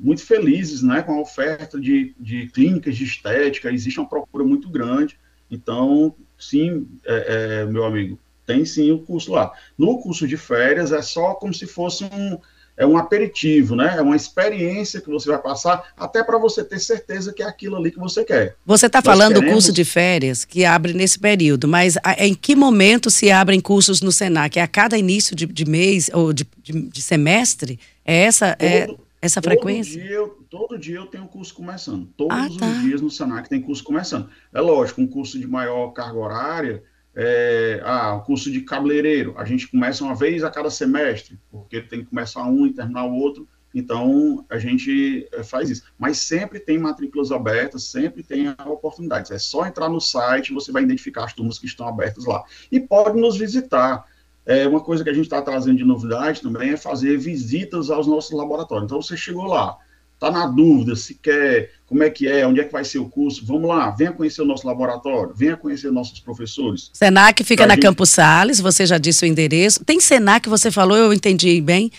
muito 0.00 0.24
felizes 0.24 0.82
né, 0.82 1.02
com 1.02 1.12
a 1.12 1.20
oferta 1.20 1.78
de, 1.80 2.14
de 2.18 2.48
clínicas 2.48 2.96
de 2.96 3.04
estética, 3.04 3.70
existe 3.70 3.98
uma 3.98 4.08
procura 4.08 4.44
muito 4.44 4.68
grande. 4.68 5.18
Então, 5.50 6.14
sim, 6.38 6.86
é, 7.04 7.62
é, 7.62 7.64
meu 7.66 7.84
amigo, 7.84 8.18
tem 8.48 8.64
sim 8.64 8.90
o 8.90 9.00
curso 9.00 9.30
lá. 9.30 9.52
No 9.76 10.00
curso 10.00 10.26
de 10.26 10.38
férias 10.38 10.90
é 10.90 11.02
só 11.02 11.34
como 11.34 11.52
se 11.52 11.66
fosse 11.66 12.04
um, 12.04 12.38
é 12.78 12.86
um 12.86 12.96
aperitivo, 12.96 13.76
né? 13.76 13.96
É 13.98 14.00
uma 14.00 14.16
experiência 14.16 15.02
que 15.02 15.10
você 15.10 15.28
vai 15.28 15.38
passar, 15.38 15.92
até 15.94 16.24
para 16.24 16.38
você 16.38 16.64
ter 16.64 16.78
certeza 16.78 17.30
que 17.30 17.42
é 17.42 17.46
aquilo 17.46 17.76
ali 17.76 17.90
que 17.90 17.98
você 17.98 18.24
quer. 18.24 18.56
Você 18.64 18.86
está 18.86 19.02
falando 19.02 19.38
do 19.38 19.46
curso 19.46 19.70
de 19.70 19.84
férias 19.84 20.46
que 20.46 20.64
abre 20.64 20.94
nesse 20.94 21.18
período, 21.18 21.68
mas 21.68 21.98
em 22.16 22.34
que 22.34 22.56
momento 22.56 23.10
se 23.10 23.30
abrem 23.30 23.60
cursos 23.60 24.00
no 24.00 24.10
Senac? 24.10 24.58
É 24.58 24.62
a 24.62 24.66
cada 24.66 24.96
início 24.96 25.36
de, 25.36 25.44
de 25.44 25.66
mês 25.66 26.10
ou 26.14 26.32
de, 26.32 26.46
de, 26.62 26.72
de, 26.72 27.02
semestre? 27.02 27.78
É 28.02 28.22
essa, 28.22 28.56
é 28.58 28.86
todo, 28.86 29.00
é 29.20 29.26
essa 29.26 29.42
frequência? 29.42 30.00
Todo 30.00 30.08
dia, 30.08 30.34
todo 30.48 30.78
dia 30.78 30.96
eu 30.96 31.06
tenho 31.06 31.26
curso 31.26 31.52
começando. 31.52 32.08
Todos 32.16 32.34
ah, 32.34 32.48
tá. 32.58 32.66
os 32.66 32.80
dias 32.80 33.02
no 33.02 33.10
Senac 33.10 33.46
tem 33.46 33.60
curso 33.60 33.84
começando. 33.84 34.30
É 34.54 34.60
lógico, 34.62 35.02
um 35.02 35.06
curso 35.06 35.38
de 35.38 35.46
maior 35.46 35.90
carga 35.90 36.18
horária 36.18 36.82
é, 37.20 37.80
ah, 37.84 38.14
o 38.14 38.22
curso 38.22 38.48
de 38.48 38.60
cabeleireiro, 38.60 39.34
a 39.36 39.44
gente 39.44 39.66
começa 39.66 40.04
uma 40.04 40.14
vez 40.14 40.44
a 40.44 40.50
cada 40.50 40.70
semestre, 40.70 41.36
porque 41.50 41.80
tem 41.80 41.98
que 41.98 42.06
começar 42.06 42.44
um 42.44 42.64
e 42.64 42.72
terminar 42.72 43.06
o 43.06 43.12
outro, 43.12 43.48
então 43.74 44.46
a 44.48 44.56
gente 44.56 45.28
é, 45.32 45.42
faz 45.42 45.68
isso. 45.68 45.82
Mas 45.98 46.18
sempre 46.18 46.60
tem 46.60 46.78
matrículas 46.78 47.32
abertas, 47.32 47.82
sempre 47.82 48.22
tem 48.22 48.48
oportunidades. 48.64 49.32
É 49.32 49.38
só 49.38 49.66
entrar 49.66 49.88
no 49.88 50.00
site, 50.00 50.54
você 50.54 50.70
vai 50.70 50.84
identificar 50.84 51.24
as 51.24 51.32
turmas 51.32 51.58
que 51.58 51.66
estão 51.66 51.88
abertas 51.88 52.24
lá. 52.24 52.44
E 52.70 52.78
pode 52.78 53.20
nos 53.20 53.36
visitar. 53.36 54.06
É, 54.46 54.68
uma 54.68 54.80
coisa 54.80 55.02
que 55.02 55.10
a 55.10 55.12
gente 55.12 55.24
está 55.24 55.42
trazendo 55.42 55.76
de 55.76 55.84
novidade 55.84 56.40
também 56.40 56.70
é 56.70 56.76
fazer 56.76 57.18
visitas 57.18 57.90
aos 57.90 58.06
nossos 58.06 58.30
laboratórios. 58.30 58.84
Então 58.84 59.02
você 59.02 59.16
chegou 59.16 59.44
lá, 59.44 59.76
está 60.18 60.32
na 60.32 60.46
dúvida 60.46 60.96
se 60.96 61.14
quer, 61.14 61.70
como 61.86 62.02
é 62.02 62.10
que 62.10 62.26
é, 62.26 62.44
onde 62.44 62.60
é 62.60 62.64
que 62.64 62.72
vai 62.72 62.84
ser 62.84 62.98
o 62.98 63.08
curso, 63.08 63.46
vamos 63.46 63.68
lá, 63.68 63.90
venha 63.90 64.12
conhecer 64.12 64.42
o 64.42 64.44
nosso 64.44 64.66
laboratório, 64.66 65.32
venha 65.32 65.56
conhecer 65.56 65.92
nossos 65.92 66.18
professores. 66.18 66.90
Senac 66.92 67.42
fica 67.44 67.64
na 67.66 67.74
gente... 67.74 67.84
Campos 67.84 68.10
Sales, 68.10 68.60
você 68.60 68.84
já 68.84 68.98
disse 68.98 69.24
o 69.24 69.26
endereço. 69.28 69.84
Tem 69.84 70.00
Senac, 70.00 70.48
você 70.48 70.70
falou, 70.72 70.96
eu 70.96 71.12
entendi 71.12 71.60
bem. 71.60 71.90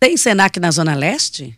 Tem 0.00 0.16
Senac 0.16 0.58
na 0.58 0.70
Zona 0.72 0.96
Leste? 0.96 1.56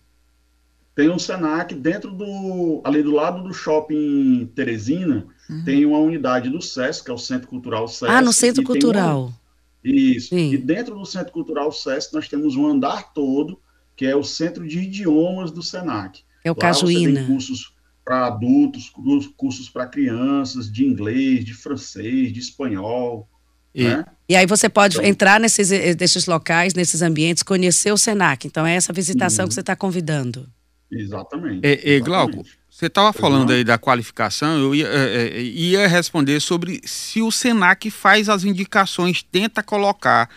Tem 0.95 1.09
um 1.09 1.19
Senac 1.19 1.75
dentro 1.75 2.11
do, 2.11 2.83
ali 2.85 3.03
do 3.03 3.13
lado 3.13 3.43
do 3.43 3.55
shopping 3.55 4.51
Teresina, 4.55 5.27
uhum. 5.49 5.65
tem 5.65 5.87
uma 5.87 5.99
unidade 5.99 6.51
do 6.51 6.61
SESC, 6.61 7.07
que 7.07 7.11
é 7.11 7.15
o 7.15 7.19
Centro 7.19 7.49
Cultural 7.49 7.89
SESC. 7.89 8.07
Ah, 8.07 8.21
no 8.21 8.35
Centro 8.35 8.63
Cultural. 8.63 9.25
Uma... 9.25 9.43
Isso. 9.83 10.29
Sim. 10.29 10.53
E 10.53 10.59
dentro 10.59 10.95
do 10.95 11.07
Centro 11.07 11.33
Cultural 11.33 11.73
SESC 11.73 12.13
nós 12.13 12.29
temos 12.29 12.55
um 12.55 12.67
andar 12.67 13.15
todo 13.15 13.59
que 13.97 14.07
é 14.07 14.17
o 14.17 14.23
Centro 14.23 14.67
de 14.67 14.81
Idiomas 14.81 15.51
do 15.51 15.63
SENAC. 15.63 16.23
É 16.45 16.51
o 16.51 16.55
Lá 16.55 16.61
Cajuína. 16.61 17.11
Você 17.11 17.17
tem 17.17 17.27
cursos 17.27 17.73
para 18.05 18.27
adultos, 18.27 18.93
cursos 19.37 19.69
para 19.69 19.87
crianças, 19.87 20.71
de 20.71 20.85
inglês, 20.85 21.45
de 21.45 21.55
francês, 21.55 22.33
de 22.33 22.41
espanhol. 22.41 23.29
E, 23.75 23.85
né? 23.85 24.05
e 24.29 24.37
aí 24.37 24.47
você 24.47 24.69
pode 24.69 24.97
então, 24.97 25.09
entrar 25.09 25.41
nesses, 25.41 25.71
eh, 25.71 25.97
nesses 25.99 26.27
locais, 26.27 26.75
nesses 26.75 27.01
ambientes, 27.01 27.43
conhecer 27.43 27.93
o 27.93 27.97
SENAC. 27.97 28.47
Então 28.47 28.67
é 28.67 28.75
essa 28.75 28.93
visitação 28.93 29.45
uhum. 29.45 29.49
que 29.49 29.55
você 29.55 29.61
está 29.61 29.77
convidando. 29.77 30.49
Exatamente. 30.91 31.67
E, 31.67 32.01
Glauco, 32.01 32.45
você 32.69 32.87
estava 32.87 33.13
falando 33.13 33.51
aí 33.51 33.65
da 33.65 33.79
qualificação, 33.79 34.59
eu 34.59 34.75
ia, 34.75 34.89
é, 34.89 35.41
ia 35.41 35.89
responder 35.89 36.39
sobre 36.41 36.81
se 36.85 37.23
o 37.23 37.31
SENAC 37.31 37.91
faz 37.91 38.29
as 38.29 38.45
indicações, 38.45 39.23
tenta 39.23 39.63
colocar 39.63 40.29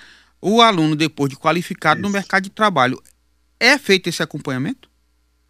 o 0.41 0.62
aluno 0.62 0.95
depois 0.95 1.29
de 1.29 1.35
qualificado 1.35 2.00
Isso. 2.00 2.07
no 2.07 2.13
mercado 2.13 2.43
de 2.43 2.50
trabalho. 2.51 3.01
É 3.59 3.77
feito 3.77 4.07
esse 4.07 4.21
acompanhamento? 4.21 4.89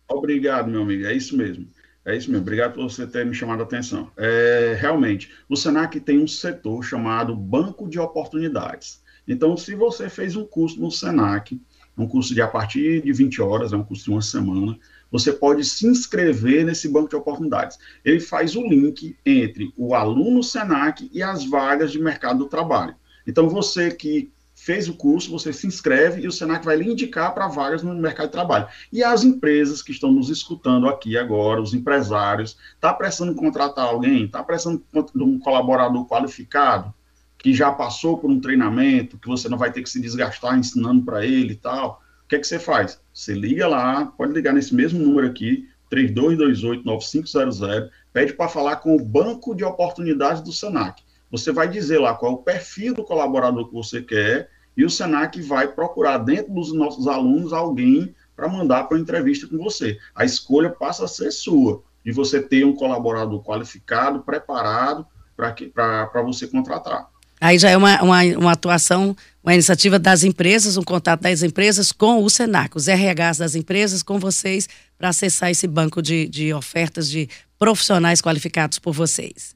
Obrigado, 0.07 0.69
meu 0.69 0.83
amigo. 0.83 1.05
É 1.05 1.13
isso 1.13 1.35
mesmo. 1.35 1.67
É 2.05 2.15
isso 2.15 2.29
mesmo. 2.29 2.43
Obrigado 2.43 2.73
por 2.73 2.83
você 2.83 3.07
ter 3.07 3.25
me 3.25 3.33
chamado 3.33 3.61
a 3.61 3.63
atenção. 3.63 4.11
É, 4.15 4.77
realmente, 4.79 5.31
o 5.49 5.55
Senac 5.55 5.99
tem 5.99 6.19
um 6.19 6.27
setor 6.27 6.83
chamado 6.83 7.35
Banco 7.35 7.89
de 7.89 7.99
Oportunidades. 7.99 9.03
Então, 9.27 9.57
se 9.57 9.73
você 9.73 10.07
fez 10.07 10.35
um 10.35 10.45
curso 10.45 10.79
no 10.79 10.91
Senac, 10.91 11.59
um 11.97 12.07
curso 12.07 12.33
de 12.33 12.41
a 12.41 12.47
partir 12.47 13.01
de 13.01 13.11
20 13.11 13.41
horas, 13.41 13.73
é 13.73 13.75
um 13.75 13.83
curso 13.83 14.03
de 14.03 14.11
uma 14.11 14.21
semana, 14.21 14.77
você 15.11 15.31
pode 15.33 15.63
se 15.63 15.87
inscrever 15.87 16.63
nesse 16.65 16.87
banco 16.87 17.09
de 17.09 17.15
oportunidades. 17.15 17.79
Ele 18.03 18.19
faz 18.19 18.55
o 18.55 18.61
link 18.61 19.17
entre 19.25 19.73
o 19.75 19.95
aluno 19.95 20.43
Senac 20.43 21.09
e 21.11 21.23
as 21.23 21.43
vagas 21.45 21.91
de 21.91 21.99
mercado 21.99 22.39
do 22.39 22.49
trabalho. 22.49 22.95
Então, 23.25 23.49
você 23.49 23.89
que 23.89 24.31
fez 24.65 24.89
o 24.89 24.95
curso, 24.95 25.29
você 25.29 25.53
se 25.53 25.67
inscreve 25.67 26.23
e 26.23 26.27
o 26.27 26.31
Senac 26.31 26.65
vai 26.65 26.75
lhe 26.75 26.91
indicar 26.91 27.35
para 27.35 27.47
vagas 27.47 27.83
no 27.83 27.93
mercado 27.93 28.25
de 28.25 28.31
trabalho. 28.31 28.67
E 28.91 29.03
as 29.03 29.23
empresas 29.23 29.83
que 29.83 29.91
estão 29.91 30.11
nos 30.11 30.27
escutando 30.27 30.87
aqui 30.87 31.15
agora, 31.19 31.61
os 31.61 31.75
empresários, 31.75 32.57
está 32.73 32.91
precisando 32.91 33.35
contratar 33.35 33.85
alguém, 33.85 34.25
está 34.25 34.43
precisando 34.43 34.83
de 35.13 35.23
um 35.23 35.37
colaborador 35.37 36.07
qualificado, 36.07 36.91
que 37.37 37.53
já 37.53 37.71
passou 37.71 38.17
por 38.17 38.27
um 38.27 38.41
treinamento, 38.41 39.19
que 39.19 39.27
você 39.27 39.47
não 39.47 39.55
vai 39.55 39.71
ter 39.71 39.83
que 39.83 39.89
se 39.89 40.01
desgastar 40.01 40.57
ensinando 40.57 41.05
para 41.05 41.23
ele 41.23 41.53
e 41.53 41.57
tal. 41.57 42.01
O 42.25 42.27
que 42.27 42.35
é 42.35 42.39
que 42.39 42.47
você 42.47 42.57
faz? 42.57 42.99
Você 43.13 43.35
liga 43.35 43.67
lá, 43.67 44.07
pode 44.17 44.33
ligar 44.33 44.51
nesse 44.51 44.73
mesmo 44.73 44.97
número 44.97 45.27
aqui, 45.27 45.69
3228-9500, 45.93 47.91
pede 48.11 48.33
para 48.33 48.49
falar 48.49 48.77
com 48.77 48.95
o 48.95 49.05
Banco 49.05 49.53
de 49.53 49.63
Oportunidades 49.63 50.41
do 50.41 50.51
Senac. 50.51 51.03
Você 51.29 51.51
vai 51.51 51.67
dizer 51.67 51.99
lá 51.99 52.15
qual 52.15 52.31
é 52.31 52.35
o 52.35 52.39
perfil 52.39 52.95
do 52.95 53.03
colaborador 53.03 53.67
que 53.67 53.73
você 53.75 54.01
quer 54.01 54.54
e 54.75 54.83
o 54.83 54.89
Senac 54.89 55.41
vai 55.41 55.67
procurar 55.67 56.17
dentro 56.19 56.53
dos 56.53 56.73
nossos 56.73 57.07
alunos 57.07 57.53
alguém 57.53 58.13
para 58.35 58.49
mandar 58.49 58.83
para 58.83 58.97
uma 58.97 59.01
entrevista 59.01 59.47
com 59.47 59.57
você. 59.57 59.97
A 60.13 60.25
escolha 60.25 60.69
passa 60.69 61.05
a 61.05 61.07
ser 61.07 61.31
sua, 61.31 61.81
de 62.03 62.11
você 62.11 62.41
ter 62.41 62.65
um 62.65 62.75
colaborador 62.75 63.41
qualificado, 63.43 64.19
preparado 64.19 65.05
para 65.35 66.21
você 66.23 66.47
contratar. 66.47 67.09
Aí 67.39 67.57
já 67.57 67.69
é 67.69 67.77
uma, 67.77 68.01
uma, 68.01 68.23
uma, 68.37 68.51
atuação, 68.51 69.15
uma 69.43 69.53
iniciativa 69.53 69.99
das 69.99 70.23
empresas, 70.23 70.77
um 70.77 70.83
contato 70.83 71.21
das 71.21 71.43
empresas 71.43 71.91
com 71.91 72.23
o 72.23 72.29
Senac, 72.29 72.75
os 72.75 72.87
RHs 72.87 73.37
das 73.37 73.55
empresas 73.55 74.01
com 74.01 74.19
vocês, 74.19 74.69
para 74.97 75.09
acessar 75.09 75.49
esse 75.51 75.67
banco 75.67 76.01
de, 76.01 76.27
de 76.27 76.53
ofertas 76.53 77.09
de 77.09 77.29
profissionais 77.59 78.21
qualificados 78.21 78.79
por 78.79 78.93
vocês. 78.93 79.54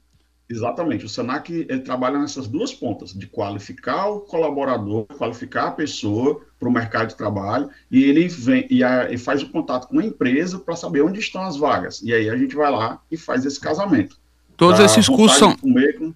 Exatamente. 0.50 1.06
O 1.06 1.10
Senac 1.10 1.54
ele 1.54 1.80
trabalha 1.82 2.18
nessas 2.18 2.48
duas 2.48 2.74
pontas, 2.74 3.14
de 3.14 3.28
qualificar 3.28 4.08
o 4.08 4.22
colaborador, 4.22 5.06
qualificar 5.06 5.68
a 5.68 5.72
pessoa 5.72 6.42
para 6.60 6.68
o 6.68 6.72
mercado 6.72 7.10
de 7.10 7.16
trabalho, 7.16 7.70
e 7.92 8.04
ele 8.04 8.28
vem 8.28 8.66
e, 8.70 8.84
a, 8.84 9.12
e 9.12 9.18
faz 9.18 9.44
o 9.44 9.50
contato 9.50 9.88
com 9.88 10.00
a 10.00 10.04
empresa 10.04 10.58
para 10.58 10.76
saber 10.76 11.04
onde 11.04 11.20
estão 11.20 11.44
as 11.44 11.56
vagas. 11.56 12.02
E 12.02 12.12
aí 12.12 12.30
a 12.30 12.36
gente 12.36 12.56
vai 12.56 12.72
lá 12.72 13.00
e 13.12 13.18
faz 13.18 13.46
esse 13.46 13.60
casamento. 13.60 14.18
Todos 14.58 14.80
esses 14.80 15.08
cursos 15.08 15.38
são. 15.38 15.56
Com... 15.56 16.14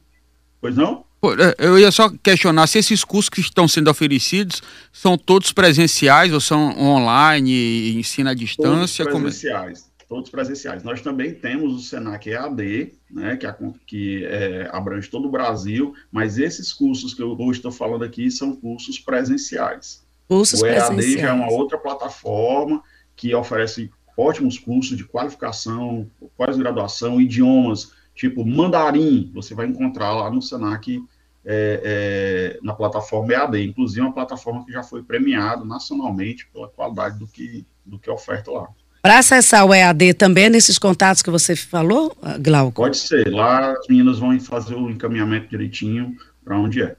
Pois 0.59 0.75
não? 0.75 1.05
É, 1.39 1.67
eu 1.67 1.79
ia 1.79 1.91
só 1.91 2.09
questionar 2.21 2.67
se 2.67 2.79
esses 2.79 3.03
cursos 3.03 3.29
que 3.29 3.39
estão 3.39 3.65
sendo 3.65 3.89
oferecidos 3.89 4.61
são 4.91 5.17
todos 5.17 5.53
presenciais 5.53 6.33
ou 6.33 6.41
são 6.41 6.77
online, 6.77 7.97
ensino 7.97 8.29
à 8.29 8.33
distância? 8.33 9.05
Todos 9.05 9.21
presenciais. 9.21 9.79
Como 9.79 9.92
todos 10.13 10.29
presenciais. 10.29 10.83
Nós 10.83 11.01
também 11.01 11.33
temos 11.33 11.73
o 11.73 11.79
Senac 11.79 12.29
EAD, 12.29 12.93
né, 13.09 13.35
que, 13.35 13.47
é, 13.47 13.55
que 13.87 14.25
é, 14.25 14.69
abrange 14.71 15.09
todo 15.09 15.27
o 15.27 15.31
Brasil, 15.31 15.95
mas 16.11 16.37
esses 16.37 16.71
cursos 16.71 17.15
que 17.15 17.23
eu 17.23 17.31
hoje 17.31 17.57
estou 17.57 17.71
falando 17.71 18.03
aqui 18.03 18.29
são 18.29 18.55
cursos 18.55 18.99
presenciais. 18.99 20.05
Cursos 20.27 20.61
o 20.61 20.67
EAD 20.67 20.93
presenciais. 20.93 21.19
já 21.19 21.29
é 21.29 21.33
uma 21.33 21.51
outra 21.51 21.79
plataforma 21.79 22.83
que 23.15 23.33
oferece 23.33 23.89
ótimos 24.15 24.59
cursos 24.59 24.95
de 24.95 25.03
qualificação, 25.03 26.07
pós-graduação, 26.37 27.19
idiomas, 27.19 27.91
tipo 28.13 28.45
mandarim, 28.45 29.31
você 29.33 29.55
vai 29.55 29.65
encontrar 29.65 30.13
lá 30.13 30.29
no 30.29 30.43
Senac 30.43 31.03
é, 31.43 31.81
é, 31.83 32.59
na 32.61 32.75
plataforma 32.75 33.33
EAD, 33.33 33.63
inclusive 33.63 34.01
uma 34.01 34.13
plataforma 34.13 34.63
que 34.63 34.71
já 34.71 34.83
foi 34.83 35.01
premiada 35.01 35.65
nacionalmente 35.65 36.47
pela 36.53 36.69
qualidade 36.69 37.17
do 37.17 37.25
que, 37.25 37.65
do 37.83 37.97
que 37.97 38.11
oferta 38.11 38.51
lá. 38.51 38.69
Para 39.03 39.17
acessar 39.17 39.65
o 39.65 39.73
EAD 39.73 40.13
também 40.13 40.49
nesses 40.49 40.79
contatos 40.79 41.21
que 41.21 41.29
você 41.29 41.57
falou, 41.57 42.15
Glauco? 42.39 42.81
Pode 42.83 42.95
ser. 42.95 43.29
Lá 43.29 43.73
as 43.73 43.85
meninas 43.89 44.17
vão 44.17 44.39
fazer 44.39 44.75
o 44.75 44.89
encaminhamento 44.89 45.49
direitinho 45.49 46.15
para 46.41 46.57
onde 46.57 46.81
é. 46.81 46.95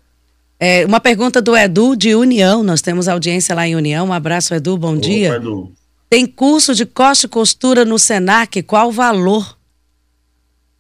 é. 0.61 0.85
Uma 0.85 1.01
pergunta 1.01 1.41
do 1.41 1.57
Edu 1.57 1.97
de 1.97 2.15
União. 2.15 2.63
Nós 2.63 2.83
temos 2.83 3.09
audiência 3.09 3.55
lá 3.55 3.67
em 3.67 3.75
União. 3.75 4.07
Um 4.07 4.13
abraço, 4.13 4.55
Edu. 4.55 4.77
Bom 4.77 4.93
Opa, 4.93 5.01
dia. 5.01 5.37
Edu. 5.37 5.73
Tem 6.11 6.27
curso 6.27 6.75
de 6.75 6.85
corte 6.85 7.25
e 7.25 7.29
costura 7.29 7.87
no 7.87 7.99
Senac? 7.99 8.63
Qual 8.65 8.89
o 8.89 8.93
valor? 8.93 9.57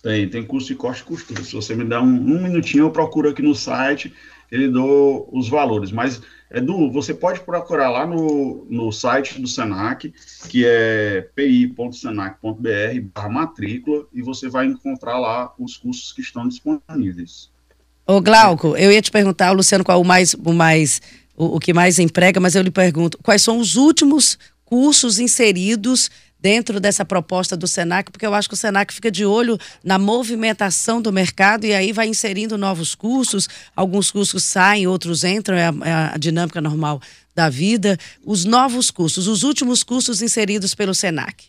Tem, 0.02 0.28
tem 0.28 0.44
curso 0.44 0.68
de 0.68 0.74
corte 0.74 1.00
e 1.00 1.04
costura. 1.04 1.42
Se 1.42 1.54
você 1.54 1.74
me 1.74 1.84
dá 1.84 2.02
um, 2.02 2.04
um 2.04 2.42
minutinho, 2.42 2.84
eu 2.84 2.90
procuro 2.90 3.30
aqui 3.30 3.40
no 3.40 3.54
site, 3.54 4.12
ele 4.54 4.68
dou 4.68 5.28
os 5.32 5.48
valores. 5.48 5.90
Mas, 5.90 6.22
Edu, 6.50 6.90
você 6.90 7.12
pode 7.12 7.40
procurar 7.40 7.90
lá 7.90 8.06
no, 8.06 8.64
no 8.70 8.92
site 8.92 9.40
do 9.40 9.48
Senac, 9.48 10.14
que 10.48 10.64
é 10.64 11.28
pi.senac.br 11.34 13.00
barra 13.12 13.28
matrícula, 13.28 14.06
e 14.12 14.22
você 14.22 14.48
vai 14.48 14.66
encontrar 14.66 15.18
lá 15.18 15.52
os 15.58 15.76
cursos 15.76 16.12
que 16.12 16.20
estão 16.20 16.46
disponíveis. 16.46 17.50
Ô, 18.06 18.20
Glauco, 18.20 18.76
eu 18.76 18.92
ia 18.92 19.02
te 19.02 19.10
perguntar, 19.10 19.50
Luciano, 19.50 19.82
qual 19.82 20.00
o 20.00 20.04
mais, 20.04 20.34
o 20.34 20.52
mais 20.52 21.02
o, 21.36 21.56
o 21.56 21.58
que 21.58 21.72
mais 21.72 21.98
emprega, 21.98 22.38
mas 22.38 22.54
eu 22.54 22.62
lhe 22.62 22.70
pergunto, 22.70 23.18
quais 23.22 23.42
são 23.42 23.58
os 23.58 23.74
últimos 23.74 24.38
cursos 24.64 25.18
inseridos 25.18 26.10
dentro 26.44 26.78
dessa 26.78 27.06
proposta 27.06 27.56
do 27.56 27.66
Senac, 27.66 28.12
porque 28.12 28.26
eu 28.26 28.34
acho 28.34 28.46
que 28.50 28.54
o 28.54 28.58
Senac 28.58 28.92
fica 28.92 29.10
de 29.10 29.24
olho 29.24 29.56
na 29.82 29.98
movimentação 29.98 31.00
do 31.00 31.10
mercado 31.10 31.64
e 31.64 31.72
aí 31.72 31.90
vai 31.90 32.06
inserindo 32.06 32.58
novos 32.58 32.94
cursos, 32.94 33.48
alguns 33.74 34.10
cursos 34.10 34.44
saem, 34.44 34.86
outros 34.86 35.24
entram, 35.24 35.56
é 35.56 35.68
a, 35.68 35.74
é 35.82 35.92
a 36.14 36.18
dinâmica 36.18 36.60
normal 36.60 37.00
da 37.34 37.48
vida. 37.48 37.96
Os 38.22 38.44
novos 38.44 38.90
cursos, 38.90 39.26
os 39.26 39.42
últimos 39.42 39.82
cursos 39.82 40.20
inseridos 40.20 40.74
pelo 40.74 40.94
Senac. 40.94 41.46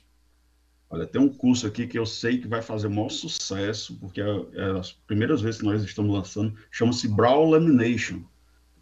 Olha, 0.89 1.05
tem 1.05 1.19
um 1.19 1.27
curso 1.27 1.67
aqui 1.67 1.87
que 1.87 1.99
eu 1.99 2.05
sei 2.05 2.37
que 2.37 2.47
vai 2.47 2.61
fazer 2.61 2.87
o 2.87 2.91
maior 2.91 3.09
sucesso, 3.09 3.97
porque 3.99 4.21
é, 4.21 4.25
é 4.53 4.79
as 4.79 4.93
primeiras 4.93 5.41
vezes 5.41 5.59
que 5.59 5.65
nós 5.65 5.83
estamos 5.83 6.15
lançando, 6.15 6.55
chama-se 6.71 7.09
Brow 7.09 7.49
Lamination. 7.49 8.21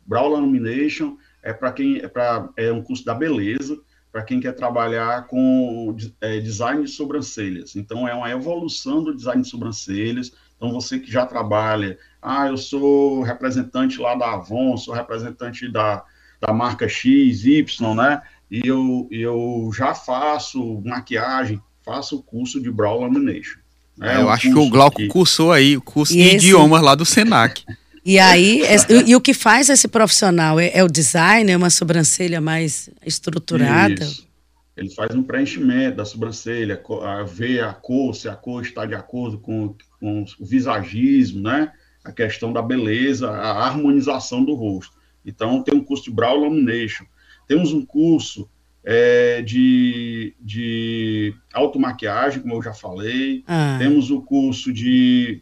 Brow 0.06 0.30
Lamination 0.30 1.18
é 1.42 1.52
para 1.52 1.72
quem 1.72 1.98
é, 1.98 2.08
pra, 2.08 2.50
é 2.56 2.72
um 2.72 2.84
curso 2.84 3.04
da 3.04 3.16
beleza, 3.16 3.82
para 4.14 4.22
quem 4.22 4.40
quer 4.40 4.52
trabalhar 4.52 5.26
com 5.26 5.98
é, 6.22 6.40
design 6.40 6.84
de 6.84 6.92
sobrancelhas. 6.92 7.76
Então, 7.76 8.08
é 8.08 8.14
uma 8.14 8.30
evolução 8.30 9.04
do 9.04 9.12
design 9.12 9.42
de 9.42 9.50
sobrancelhas. 9.50 10.32
Então, 10.56 10.72
você 10.72 11.00
que 11.00 11.12
já 11.12 11.26
trabalha, 11.26 11.98
ah, 12.22 12.48
eu 12.48 12.56
sou 12.56 13.24
representante 13.24 14.00
lá 14.00 14.14
da 14.14 14.34
Avon, 14.34 14.78
sou 14.78 14.94
representante 14.94 15.68
da, 15.68 16.04
da 16.40 16.54
marca 16.54 16.88
X, 16.88 17.44
Y, 17.44 17.96
né? 17.96 18.22
E 18.52 18.62
eu, 18.64 19.08
eu 19.10 19.72
já 19.76 19.96
faço 19.96 20.80
maquiagem, 20.86 21.60
faço 21.84 22.18
o 22.18 22.22
curso 22.22 22.62
de 22.62 22.70
Brow 22.70 23.02
Lamination. 23.02 23.58
É, 24.00 24.18
eu 24.18 24.28
um 24.28 24.30
acho 24.30 24.48
que 24.48 24.60
o 24.60 24.70
Glauco 24.70 24.98
que... 24.98 25.08
cursou 25.08 25.52
aí 25.52 25.76
o 25.76 25.82
curso 25.82 26.14
e 26.14 26.18
de 26.18 26.22
esse... 26.22 26.36
idiomas 26.36 26.84
lá 26.84 26.94
do 26.94 27.04
Senac. 27.04 27.66
E 28.06 28.20
aí, 28.20 28.62
e, 28.90 29.12
e, 29.12 29.16
o 29.16 29.22
que 29.22 29.34
faz 29.34 29.70
esse 29.70 29.88
profissional? 29.88 30.60
É, 30.60 30.72
é, 30.74 30.84
o 30.84 30.90
design, 30.90 31.50
é 31.50 31.56
uma 31.56 31.70
sobrancelha 31.70 32.42
mais 32.42 32.90
estruturada? 33.06 34.04
Isso. 34.04 34.28
Ele 34.76 34.90
faz 34.90 35.16
um 35.16 35.24
preenchimento 35.24 35.98
da 35.98 36.06
sobrancelha, 36.06 36.82
a, 37.04 37.24
ver 37.24 37.64
a 37.64 37.74
cor, 37.74 38.14
se 38.16 38.28
a 38.28 38.36
cor 38.36 38.64
está 38.64 38.86
de 38.86 38.96
acordo 38.96 39.38
com, 39.38 39.76
com 40.00 40.26
o 40.40 40.46
visagismo, 40.46 41.42
né? 41.42 41.72
A 42.04 42.12
questão 42.12 42.52
da 42.52 42.62
beleza, 42.62 43.30
a 43.30 43.66
harmonização 43.66 44.44
do 44.44 44.54
rosto. 44.56 44.94
Então, 45.26 45.64
tem 45.64 45.76
um 45.76 45.84
curso 45.84 46.06
de 46.06 46.12
Brow 46.12 46.38
Lamination. 46.38 47.06
Temos 47.48 47.72
um 47.72 47.86
curso 47.86 48.50
é, 48.84 49.42
de, 49.42 50.34
de 50.42 51.34
automaquiagem, 51.54 52.42
como 52.42 52.56
eu 52.56 52.62
já 52.62 52.74
falei. 52.74 53.44
Ah. 53.48 53.78
Temos 53.80 54.12
o 54.12 54.22
curso 54.22 54.74
de 54.74 55.42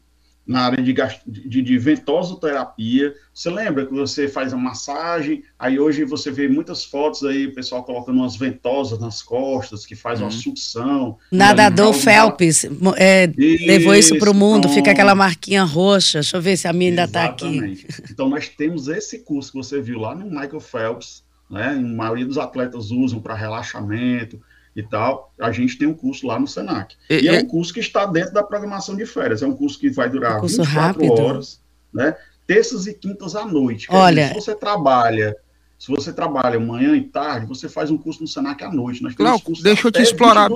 na 0.51 0.65
área 0.65 0.83
de, 0.83 0.93
de, 1.25 1.61
de 1.61 1.77
ventosoterapia. 1.77 3.15
Você 3.33 3.49
lembra 3.49 3.85
que 3.85 3.93
você 3.93 4.27
faz 4.27 4.53
a 4.53 4.57
massagem, 4.57 5.43
aí 5.57 5.79
hoje 5.79 6.03
você 6.03 6.29
vê 6.29 6.47
muitas 6.49 6.83
fotos 6.83 7.23
aí, 7.23 7.47
o 7.47 7.55
pessoal 7.55 7.83
colocando 7.83 8.17
umas 8.17 8.35
ventosas 8.35 8.99
nas 8.99 9.21
costas, 9.21 9.85
que 9.85 9.95
faz 9.95 10.19
uhum. 10.19 10.25
uma 10.25 10.31
sucção. 10.31 11.17
Nadador 11.31 11.93
Phelps 11.93 12.65
é, 12.97 13.31
levou 13.37 13.95
isso 13.95 14.17
para 14.19 14.29
o 14.29 14.33
mundo, 14.33 14.65
então, 14.65 14.73
fica 14.73 14.91
aquela 14.91 15.15
marquinha 15.15 15.63
roxa. 15.63 16.19
Deixa 16.19 16.37
eu 16.37 16.41
ver 16.41 16.57
se 16.57 16.67
a 16.67 16.73
minha 16.73 16.91
ainda 16.91 17.05
está 17.05 17.25
aqui. 17.25 17.85
Então 18.11 18.27
nós 18.27 18.49
temos 18.49 18.89
esse 18.89 19.19
curso 19.19 19.53
que 19.53 19.57
você 19.57 19.81
viu 19.81 19.99
lá 19.99 20.13
no 20.13 20.25
Michael 20.25 20.59
Phelps, 20.59 21.23
né? 21.49 21.69
A 21.69 21.81
maioria 21.81 22.25
dos 22.25 22.37
atletas 22.37 22.91
usam 22.91 23.21
para 23.21 23.35
relaxamento, 23.35 24.41
e 24.75 24.81
tal, 24.81 25.33
a 25.39 25.51
gente 25.51 25.77
tem 25.77 25.87
um 25.87 25.93
curso 25.93 26.25
lá 26.25 26.39
no 26.39 26.47
Senac. 26.47 26.95
E, 27.09 27.21
e 27.21 27.27
é 27.27 27.39
um 27.39 27.45
curso 27.45 27.73
que 27.73 27.79
está 27.79 28.05
dentro 28.05 28.33
da 28.33 28.43
programação 28.43 28.95
de 28.95 29.05
férias. 29.05 29.41
É 29.41 29.47
um 29.47 29.55
curso 29.55 29.77
que 29.77 29.89
vai 29.89 30.09
durar 30.09 30.37
um 30.37 30.47
24 30.47 30.73
rápido. 30.73 31.13
horas, 31.13 31.59
né? 31.93 32.15
Terças 32.47 32.87
e 32.87 32.93
quintas 32.93 33.35
à 33.35 33.45
noite. 33.45 33.87
Olha, 33.89 34.27
dizer, 34.27 34.33
se 34.33 34.45
você 34.45 34.55
trabalha, 34.55 35.35
se 35.77 35.87
você 35.89 36.13
trabalha 36.13 36.59
manhã 36.59 36.95
e 36.95 37.01
tarde, 37.01 37.45
você 37.45 37.67
faz 37.67 37.91
um 37.91 37.97
curso 37.97 38.21
no 38.21 38.27
Senac 38.27 38.63
à 38.63 38.71
noite. 38.71 39.03
Nós 39.03 39.13
Glauco, 39.13 39.51
deixa 39.61 39.87
eu 39.87 39.91
te 39.91 40.01
explorar. 40.01 40.49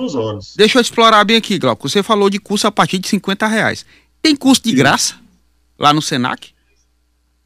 Deixa 0.56 0.78
eu 0.78 0.82
explorar 0.82 1.24
bem 1.24 1.36
aqui, 1.36 1.58
Glauco. 1.58 1.88
Você 1.88 2.02
falou 2.02 2.30
de 2.30 2.38
curso 2.38 2.66
a 2.66 2.72
partir 2.72 2.98
de 2.98 3.08
50 3.08 3.46
reais. 3.46 3.84
Tem 4.22 4.34
curso 4.34 4.62
de 4.62 4.70
Sim. 4.70 4.76
graça 4.76 5.14
lá 5.78 5.92
no 5.92 6.00
Senac? 6.00 6.54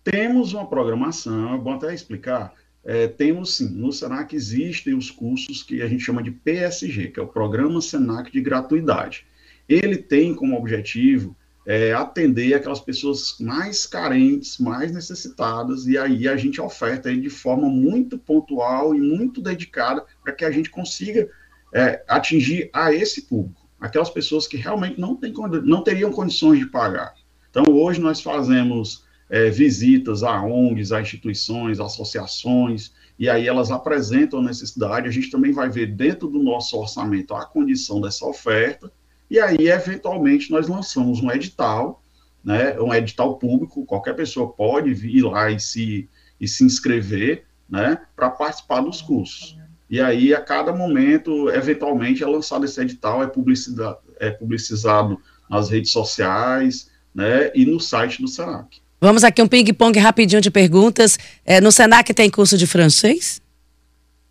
Temos 0.05 0.55
uma 0.55 0.67
programação, 0.67 1.55
é 1.55 1.59
bom 1.59 1.75
até 1.75 1.93
explicar 1.93 2.55
é, 2.85 3.07
temos 3.07 3.57
sim, 3.57 3.69
no 3.69 3.93
Senac 3.93 4.35
existem 4.35 4.95
os 4.95 5.11
cursos 5.11 5.63
que 5.63 5.83
a 5.83 5.89
gente 5.89 6.03
chama 6.03 6.23
de 6.23 6.31
PSG, 6.31 7.09
que 7.09 7.21
é 7.21 7.23
o 7.23 7.29
Programa 7.29 7.81
Senac 7.81 8.33
de 8.33 8.41
Gratuidade. 8.41 9.27
Ele 9.69 9.97
tem 9.97 10.35
como 10.35 10.57
objetivo 10.57 11.37
é, 11.67 11.93
atender 11.93 12.55
aquelas 12.55 12.81
pessoas 12.81 13.37
mais 13.39 13.87
carentes, 13.87 14.59
mais 14.59 14.93
necessitadas, 14.93 15.87
e 15.87 15.99
aí 15.99 16.27
a 16.27 16.37
gente 16.37 16.61
oferta 16.61 17.11
ele 17.11 17.21
de 17.21 17.31
forma 17.31 17.69
muito 17.69 18.19
pontual 18.19 18.95
e 18.95 19.01
muito 19.01 19.43
dedicada 19.43 20.05
para 20.25 20.33
que 20.33 20.45
a 20.45 20.51
gente 20.51 20.71
consiga 20.71 21.29
é, 21.73 22.03
atingir 22.09 22.71
a 22.73 22.93
esse 22.93 23.23
público, 23.23 23.69
aquelas 23.79 24.11
pessoas 24.11 24.47
que 24.47 24.57
realmente 24.57 24.99
não, 24.99 25.15
tem, 25.15 25.33
não 25.65 25.85
teriam 25.85 26.11
condições 26.11 26.59
de 26.59 26.67
pagar. 26.67 27.15
Então, 27.51 27.65
hoje 27.69 28.01
nós 28.01 28.21
fazemos 28.21 29.05
é, 29.31 29.49
visitas 29.49 30.23
a 30.23 30.43
ONGs, 30.43 30.93
a 30.93 31.01
instituições, 31.01 31.79
associações, 31.81 32.93
e 33.19 33.29
aí 33.29 33.47
elas 33.47 33.71
apresentam 33.71 34.41
a 34.41 34.43
necessidade, 34.43 35.09
a 35.09 35.11
gente 35.11 35.31
também 35.31 35.53
vai 35.53 35.71
ver 35.71 35.87
dentro 35.87 36.29
do 36.29 36.43
nosso 36.43 36.77
orçamento 36.77 37.35
a 37.35 37.47
condição 37.47 38.01
dessa 38.01 38.27
oferta, 38.27 38.93
e 39.31 39.39
aí, 39.39 39.69
eventualmente, 39.69 40.51
nós 40.51 40.67
lançamos 40.67 41.23
um 41.23 41.31
edital, 41.31 42.03
né, 42.45 42.79
um 42.81 42.93
edital 42.93 43.39
público, 43.39 43.85
qualquer 43.85 44.17
pessoa 44.17 44.53
pode 44.53 44.93
vir 44.93 45.23
lá 45.23 45.51
e 45.51 45.61
se, 45.61 46.09
e 46.41 46.49
se 46.49 46.65
inscrever, 46.65 47.45
né, 47.69 47.99
para 48.17 48.29
participar 48.29 48.81
dos 48.81 49.01
cursos. 49.01 49.57
E 49.89 50.01
aí, 50.01 50.35
a 50.35 50.41
cada 50.41 50.73
momento, 50.73 51.49
eventualmente, 51.51 52.25
é 52.25 52.27
lançado 52.27 52.65
esse 52.65 52.81
edital, 52.81 53.23
é, 53.23 53.29
publicidade, 53.29 53.99
é 54.19 54.31
publicizado 54.31 55.21
nas 55.49 55.71
redes 55.71 55.93
sociais, 55.93 56.91
né, 57.15 57.53
e 57.55 57.65
no 57.65 57.79
site 57.79 58.21
do 58.21 58.27
SENAC. 58.27 58.81
Vamos 59.01 59.25
aqui 59.25 59.41
um 59.41 59.49
ping-pong 59.49 59.99
rapidinho 59.99 60.43
de 60.43 60.51
perguntas. 60.51 61.19
É, 61.45 61.61
no 61.61 61.73
Senac 61.73 62.13
tem 62.13 62.29
curso 62.29 62.59
de 62.59 62.67
francês? 62.67 63.41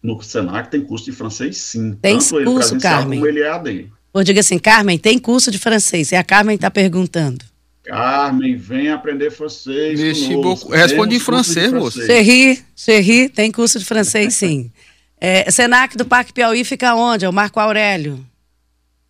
No 0.01 0.21
Senac 0.21 0.69
tem 0.69 0.81
curso 0.81 1.05
de 1.05 1.11
francês, 1.11 1.57
sim. 1.57 1.93
Tem 2.01 2.17
Tanto 2.19 2.43
curso, 2.45 2.75
ele 2.75 2.81
Carmen? 2.81 3.19
como 3.19 3.29
ele 3.29 3.41
é 3.41 3.49
AD. 3.49 3.87
Ou 4.13 4.23
diga 4.23 4.39
assim, 4.39 4.59
Carmen, 4.59 4.97
tem 4.97 5.17
curso 5.17 5.51
de 5.51 5.57
francês? 5.57 6.11
E 6.11 6.15
a 6.15 6.23
Carmen 6.23 6.55
está 6.55 6.69
perguntando. 6.69 7.43
Carmen, 7.83 8.55
vem 8.55 8.89
aprender 8.89 9.31
francês. 9.31 9.99
Responde 10.69 11.15
em 11.15 11.19
francês, 11.19 11.73
moço. 11.73 12.01
Serri, 12.05 12.63
Serri, 12.75 13.27
tem 13.29 13.51
curso 13.51 13.79
de 13.79 13.85
francês, 13.85 14.33
sim. 14.35 14.71
É, 15.21 15.51
Senac 15.51 15.97
do 15.97 16.05
Parque 16.05 16.31
Piauí 16.31 16.63
fica 16.63 16.95
onde? 16.95 17.25
É 17.25 17.29
o 17.29 17.33
Marco 17.33 17.59
Aurélio. 17.59 18.25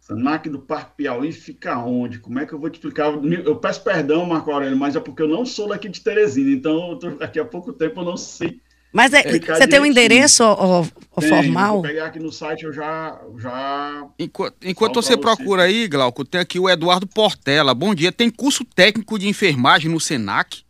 Senac 0.09 0.49
do 0.49 0.57
Parque 0.57 0.93
Piauí 0.97 1.31
fica 1.31 1.77
onde? 1.77 2.17
Como 2.17 2.39
é 2.39 2.45
que 2.45 2.53
eu 2.53 2.59
vou 2.59 2.67
te 2.67 2.75
explicar? 2.75 3.13
Eu 3.13 3.55
peço 3.57 3.83
perdão, 3.83 4.25
Marco 4.25 4.49
Aurélio, 4.49 4.75
mas 4.75 4.95
é 4.95 4.99
porque 4.99 5.21
eu 5.21 5.27
não 5.27 5.45
sou 5.45 5.69
daqui 5.69 5.87
de 5.87 6.01
Teresina, 6.01 6.49
então 6.49 6.97
tô, 6.97 7.11
daqui 7.11 7.39
a 7.39 7.45
pouco 7.45 7.71
tempo 7.71 8.01
eu 8.01 8.05
não 8.05 8.17
sei. 8.17 8.59
Mas 8.91 9.13
é, 9.13 9.21
você 9.21 9.67
tem 9.67 9.79
um 9.79 9.85
endereço 9.85 10.43
ó, 10.43 10.83
ó, 11.15 11.21
formal? 11.21 11.73
Vou 11.73 11.83
pegar 11.83 12.07
aqui 12.07 12.17
no 12.17 12.31
site, 12.31 12.63
eu 12.63 12.73
já. 12.73 13.21
já 13.37 14.07
enquanto, 14.17 14.55
enquanto 14.63 14.95
você 14.95 15.15
procura 15.15 15.63
aí, 15.63 15.87
Glauco, 15.87 16.25
tem 16.25 16.41
aqui 16.41 16.57
o 16.57 16.67
Eduardo 16.67 17.05
Portela. 17.05 17.75
Bom 17.75 17.93
dia. 17.93 18.11
Tem 18.11 18.31
curso 18.31 18.65
técnico 18.65 19.19
de 19.19 19.27
enfermagem 19.27 19.91
no 19.91 19.99
SENAC? 19.99 20.63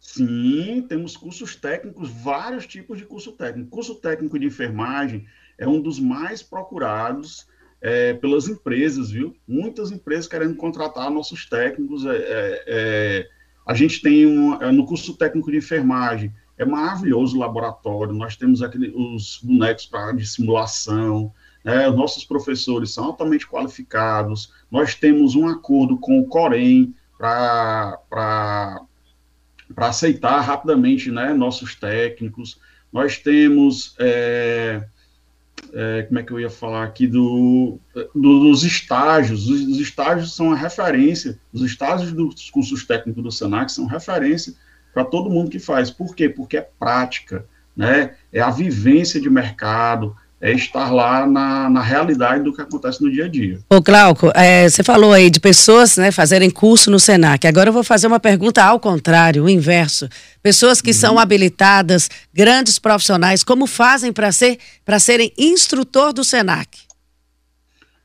Sim, 0.00 0.84
temos 0.88 1.16
cursos 1.16 1.54
técnicos, 1.54 2.10
vários 2.10 2.66
tipos 2.66 2.98
de 2.98 3.04
curso 3.04 3.30
técnico. 3.30 3.70
Curso 3.70 3.94
técnico 3.94 4.36
de 4.40 4.46
enfermagem 4.46 5.24
é 5.56 5.68
um 5.68 5.80
dos 5.80 6.00
mais 6.00 6.42
procurados 6.42 7.46
é, 7.86 8.14
pelas 8.14 8.48
empresas, 8.48 9.12
viu? 9.12 9.36
Muitas 9.46 9.92
empresas 9.92 10.26
querendo 10.26 10.56
contratar 10.56 11.08
nossos 11.08 11.48
técnicos. 11.48 12.04
É, 12.04 12.16
é, 12.16 12.64
é 12.66 13.28
A 13.64 13.74
gente 13.74 14.02
tem 14.02 14.26
um, 14.26 14.60
é, 14.60 14.72
no 14.72 14.84
curso 14.84 15.16
técnico 15.16 15.52
de 15.52 15.58
enfermagem, 15.58 16.34
é 16.58 16.64
maravilhoso 16.64 17.36
o 17.36 17.40
laboratório, 17.40 18.12
nós 18.12 18.34
temos 18.36 18.60
aquele, 18.60 18.88
os 18.88 19.38
bonecos 19.40 19.86
pra, 19.86 20.10
de 20.10 20.26
simulação, 20.26 21.32
né, 21.62 21.88
os 21.88 21.94
nossos 21.94 22.24
professores 22.24 22.92
são 22.92 23.04
altamente 23.04 23.46
qualificados, 23.46 24.52
nós 24.68 24.96
temos 24.96 25.36
um 25.36 25.46
acordo 25.46 25.96
com 25.96 26.18
o 26.18 26.26
Corém 26.26 26.92
para 27.16 28.00
aceitar 29.76 30.40
rapidamente 30.40 31.12
né, 31.12 31.32
nossos 31.32 31.76
técnicos, 31.76 32.58
nós 32.92 33.18
temos, 33.18 33.94
é, 34.00 34.35
é, 35.78 36.04
como 36.04 36.18
é 36.18 36.22
que 36.22 36.32
eu 36.32 36.40
ia 36.40 36.48
falar 36.48 36.84
aqui, 36.84 37.06
do, 37.06 37.78
do, 38.14 38.40
dos 38.40 38.64
estágios, 38.64 39.46
os, 39.46 39.60
os 39.60 39.78
estágios 39.78 40.34
são 40.34 40.50
a 40.50 40.56
referência, 40.56 41.38
os 41.52 41.60
estágios 41.60 42.12
dos 42.12 42.48
cursos 42.48 42.86
técnicos 42.86 43.22
do 43.22 43.30
SENAC 43.30 43.70
são 43.70 43.84
referência 43.84 44.54
para 44.94 45.04
todo 45.04 45.28
mundo 45.28 45.50
que 45.50 45.58
faz. 45.58 45.90
Por 45.90 46.16
quê? 46.16 46.30
Porque 46.30 46.56
é 46.56 46.62
prática, 46.62 47.44
né? 47.76 48.14
É 48.32 48.40
a 48.40 48.48
vivência 48.48 49.20
de 49.20 49.28
mercado, 49.28 50.16
é 50.40 50.52
estar 50.52 50.92
lá 50.92 51.26
na, 51.26 51.70
na 51.70 51.80
realidade 51.80 52.44
do 52.44 52.52
que 52.52 52.60
acontece 52.60 53.02
no 53.02 53.10
dia 53.10 53.24
a 53.24 53.28
dia. 53.28 53.58
Ô, 53.70 53.80
Glauco, 53.80 54.30
é, 54.34 54.68
você 54.68 54.82
falou 54.82 55.12
aí 55.12 55.30
de 55.30 55.40
pessoas 55.40 55.96
né, 55.96 56.10
fazerem 56.10 56.50
curso 56.50 56.90
no 56.90 57.00
SENAC. 57.00 57.46
Agora 57.46 57.70
eu 57.70 57.72
vou 57.72 57.82
fazer 57.82 58.06
uma 58.06 58.20
pergunta 58.20 58.62
ao 58.62 58.78
contrário, 58.78 59.44
o 59.44 59.48
inverso. 59.48 60.08
Pessoas 60.42 60.80
que 60.80 60.90
uhum. 60.90 60.94
são 60.94 61.18
habilitadas, 61.18 62.10
grandes 62.34 62.78
profissionais, 62.78 63.42
como 63.42 63.66
fazem 63.66 64.12
para 64.12 64.30
ser, 64.30 64.58
serem 65.00 65.32
instrutor 65.38 66.12
do 66.12 66.22
SENAC? 66.22 66.86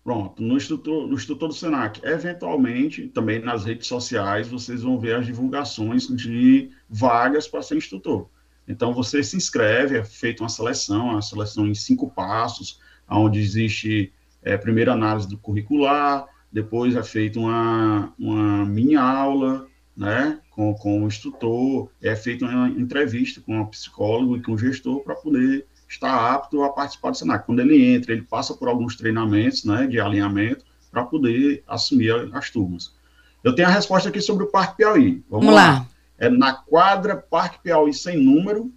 Pronto, 0.04 0.42
no 0.42 0.58
instrutor, 0.58 1.08
no 1.08 1.14
instrutor 1.14 1.50
do 1.50 1.54
SENAC, 1.54 2.02
eventualmente, 2.04 3.08
também 3.10 3.40
nas 3.40 3.66
redes 3.66 3.88
sociais, 3.88 4.48
vocês 4.48 4.82
vão 4.82 4.98
ver 4.98 5.16
as 5.16 5.26
divulgações 5.26 6.08
de 6.08 6.72
vagas 6.90 7.48
para 7.48 7.62
ser 7.62 7.78
instrutor. 7.78 8.28
Então, 8.72 8.94
você 8.94 9.22
se 9.22 9.36
inscreve, 9.36 9.98
é 9.98 10.04
feita 10.04 10.42
uma 10.42 10.50
seleção, 10.50 11.10
uma 11.10 11.22
seleção 11.22 11.68
em 11.68 11.76
cinco 11.76 12.10
passos, 12.10 12.80
onde 13.10 13.40
existe 13.40 14.14
é, 14.42 14.58
primeira 14.58 14.94
análise 14.94 15.28
do 15.28 15.38
curricular, 15.38 16.26
depois 16.52 16.96
é 16.96 17.04
feita 17.04 17.38
uma, 17.38 18.14
uma 18.18 18.66
mini 18.66 18.96
aula, 18.96 19.68
né, 19.96 20.40
com, 20.50 20.74
com 20.74 21.04
o 21.04 21.08
instrutor, 21.08 21.90
é 22.02 22.16
feita 22.16 22.46
uma 22.46 22.70
entrevista 22.70 23.42
com 23.42 23.60
o 23.60 23.68
psicólogo 23.68 24.38
e 24.38 24.42
com 24.42 24.54
o 24.54 24.58
gestor 24.58 25.04
para 25.04 25.16
poder 25.16 25.68
está 25.88 26.34
apto 26.34 26.64
a 26.64 26.70
participar 26.70 27.12
do 27.12 27.18
Senac. 27.18 27.46
Quando 27.46 27.60
ele 27.60 27.94
entra, 27.94 28.14
ele 28.14 28.22
passa 28.22 28.54
por 28.54 28.70
alguns 28.70 28.96
treinamentos 28.96 29.66
né, 29.66 29.86
de 29.88 30.00
alinhamento 30.00 30.64
para 30.90 31.04
poder 31.04 31.64
assumir 31.68 32.30
as 32.34 32.50
turmas. 32.50 32.94
Eu 33.44 33.54
tenho 33.54 33.68
a 33.68 33.72
resposta 33.72 34.08
aqui 34.08 34.22
sobre 34.22 34.46
o 34.46 34.48
Parque 34.48 34.78
Piauí. 34.78 35.22
Vamos, 35.30 35.46
Vamos 35.46 35.54
lá. 35.54 35.72
lá. 35.72 35.88
É 36.22 36.30
na 36.30 36.54
quadra 36.54 37.18
Parque 37.18 37.58
Piauí 37.64 37.92
sem 37.92 38.16
número, 38.16 38.72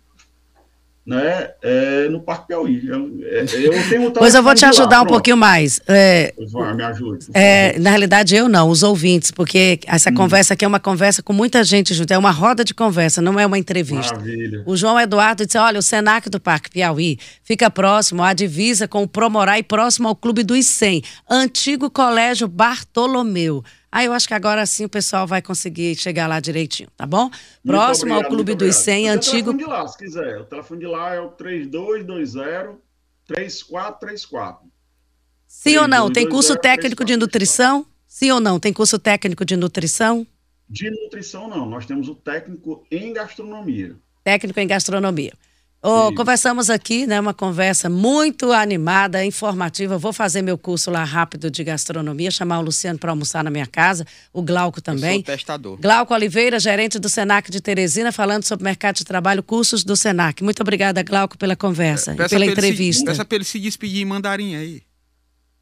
né, 1.06 1.50
é, 1.62 2.08
no 2.08 2.22
Parque 2.22 2.48
Piauí. 2.48 2.86
Eu, 2.86 3.18
é, 3.22 3.42
eu 3.42 3.88
tenho 3.90 4.10
Pois 4.10 4.34
eu 4.34 4.42
vou 4.42 4.54
te 4.54 4.64
ajudar 4.64 4.96
lá, 4.96 5.02
um 5.02 5.06
pouquinho 5.06 5.36
mais. 5.36 5.78
É, 5.86 6.32
vai, 6.50 6.74
me 6.74 6.82
ajude. 6.82 7.26
É, 7.34 7.78
na 7.78 7.90
realidade, 7.90 8.34
eu 8.34 8.48
não, 8.48 8.70
os 8.70 8.82
ouvintes, 8.82 9.30
porque 9.30 9.78
essa 9.86 10.08
hum. 10.08 10.14
conversa 10.14 10.54
aqui 10.54 10.64
é 10.64 10.68
uma 10.68 10.80
conversa 10.80 11.22
com 11.22 11.34
muita 11.34 11.62
gente 11.62 11.92
junto, 11.92 12.10
é 12.10 12.16
uma 12.16 12.30
roda 12.30 12.64
de 12.64 12.72
conversa, 12.72 13.20
não 13.20 13.38
é 13.38 13.44
uma 13.44 13.58
entrevista. 13.58 14.14
Maravilha. 14.14 14.62
O 14.64 14.74
João 14.74 14.98
Eduardo 14.98 15.44
disse: 15.44 15.58
olha, 15.58 15.78
o 15.78 15.82
Senac 15.82 16.30
do 16.30 16.40
Parque 16.40 16.70
Piauí 16.70 17.18
fica 17.42 17.68
próximo 17.68 18.22
à 18.22 18.32
divisa 18.32 18.88
com 18.88 19.02
o 19.02 19.08
Promorai, 19.08 19.62
próximo 19.62 20.08
ao 20.08 20.16
Clube 20.16 20.42
dos 20.42 20.64
100, 20.64 21.02
antigo 21.28 21.90
Colégio 21.90 22.48
Bartolomeu. 22.48 23.62
Aí 23.94 24.06
eu 24.06 24.12
acho 24.12 24.26
que 24.26 24.34
agora 24.34 24.66
sim 24.66 24.86
o 24.86 24.88
pessoal 24.88 25.24
vai 25.24 25.40
conseguir 25.40 25.94
chegar 25.94 26.26
lá 26.26 26.40
direitinho, 26.40 26.88
tá 26.96 27.06
bom? 27.06 27.30
Próximo 27.64 28.10
obrigado, 28.10 28.24
ao 28.24 28.28
Clube 28.28 28.54
dos 28.56 28.74
100, 28.74 29.08
antigo. 29.08 29.50
O 29.50 29.56
telefone 29.56 29.58
de 29.58 29.64
lá, 29.70 29.86
se 29.86 29.96
quiser. 29.96 30.40
O 30.40 30.44
telefone 30.44 30.80
de 30.80 30.86
lá 30.88 31.14
é 31.14 31.20
o 31.20 31.28
3220 31.28 32.76
3434. 33.24 34.68
Sim 35.46 35.76
ou 35.76 35.86
não? 35.86 36.12
Tem 36.12 36.28
curso 36.28 36.56
técnico 36.56 37.04
de 37.04 37.16
nutrição? 37.16 37.86
Sim 38.08 38.32
ou 38.32 38.40
não? 38.40 38.58
Tem 38.58 38.72
curso 38.72 38.98
técnico 38.98 39.44
de 39.44 39.56
nutrição? 39.56 40.26
De 40.68 40.90
nutrição, 40.90 41.46
não. 41.46 41.64
Nós 41.64 41.86
temos 41.86 42.08
o 42.08 42.16
técnico 42.16 42.84
em 42.90 43.12
gastronomia. 43.12 43.94
Técnico 44.24 44.58
em 44.58 44.66
gastronomia. 44.66 45.34
Oh, 45.86 46.14
conversamos 46.14 46.70
aqui, 46.70 47.06
né? 47.06 47.20
Uma 47.20 47.34
conversa 47.34 47.90
muito 47.90 48.50
animada, 48.52 49.22
informativa. 49.22 49.98
Vou 49.98 50.14
fazer 50.14 50.40
meu 50.40 50.56
curso 50.56 50.90
lá 50.90 51.04
rápido 51.04 51.50
de 51.50 51.62
gastronomia, 51.62 52.30
chamar 52.30 52.60
o 52.60 52.62
Luciano 52.62 52.98
para 52.98 53.10
almoçar 53.10 53.44
na 53.44 53.50
minha 53.50 53.66
casa, 53.66 54.06
o 54.32 54.40
Glauco 54.40 54.80
também. 54.80 55.16
Eu 55.16 55.16
sou 55.16 55.24
testador. 55.24 55.78
Glauco 55.78 56.14
Oliveira, 56.14 56.58
gerente 56.58 56.98
do 56.98 57.10
Senac 57.10 57.50
de 57.50 57.60
Teresina, 57.60 58.10
falando 58.10 58.44
sobre 58.44 58.64
mercado 58.64 58.96
de 58.96 59.04
trabalho, 59.04 59.42
cursos 59.42 59.84
do 59.84 59.94
Senac. 59.94 60.42
Muito 60.42 60.62
obrigada, 60.62 61.02
Glauco, 61.02 61.36
pela 61.36 61.54
conversa 61.54 62.12
é, 62.12 62.14
e 62.14 62.28
pela 62.30 62.46
entrevista. 62.46 63.00
Se, 63.00 63.04
peça 63.04 63.22
para 63.22 63.36
ele 63.36 63.44
se 63.44 63.60
despedir 63.60 64.00
em 64.00 64.06
mandarim 64.06 64.56
aí. 64.56 64.82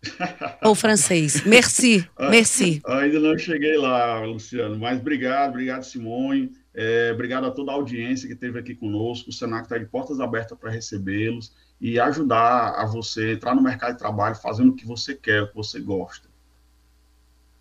Ou 0.63 0.77
francês. 0.77 1.45
Merci, 1.45 2.09
merci. 2.31 2.81
Ainda 2.87 3.19
não 3.19 3.37
cheguei 3.37 3.77
lá, 3.77 4.21
Luciano, 4.21 4.79
mas 4.79 5.01
obrigado, 5.01 5.51
obrigado, 5.51 5.83
Simone. 5.83 6.53
É, 6.75 7.11
obrigado 7.13 7.47
a 7.47 7.51
toda 7.51 7.71
a 7.71 7.75
audiência 7.75 8.27
que 8.27 8.35
esteve 8.35 8.59
aqui 8.59 8.75
conosco. 8.75 9.31
O 9.31 9.33
Senac 9.33 9.65
está 9.65 9.77
de 9.77 9.85
portas 9.85 10.21
abertas 10.21 10.57
para 10.59 10.71
recebê-los 10.71 11.53
e 11.81 12.01
ajudar 12.01 12.75
a 12.77 12.87
você 12.87 13.33
entrar 13.33 13.55
no 13.55 13.63
mercado 13.63 13.93
de 13.93 13.99
trabalho 13.99 14.35
fazendo 14.37 14.71
o 14.71 14.75
que 14.75 14.87
você 14.87 15.15
quer, 15.15 15.43
o 15.43 15.49
que 15.49 15.55
você 15.55 15.81
gosta. 15.81 16.33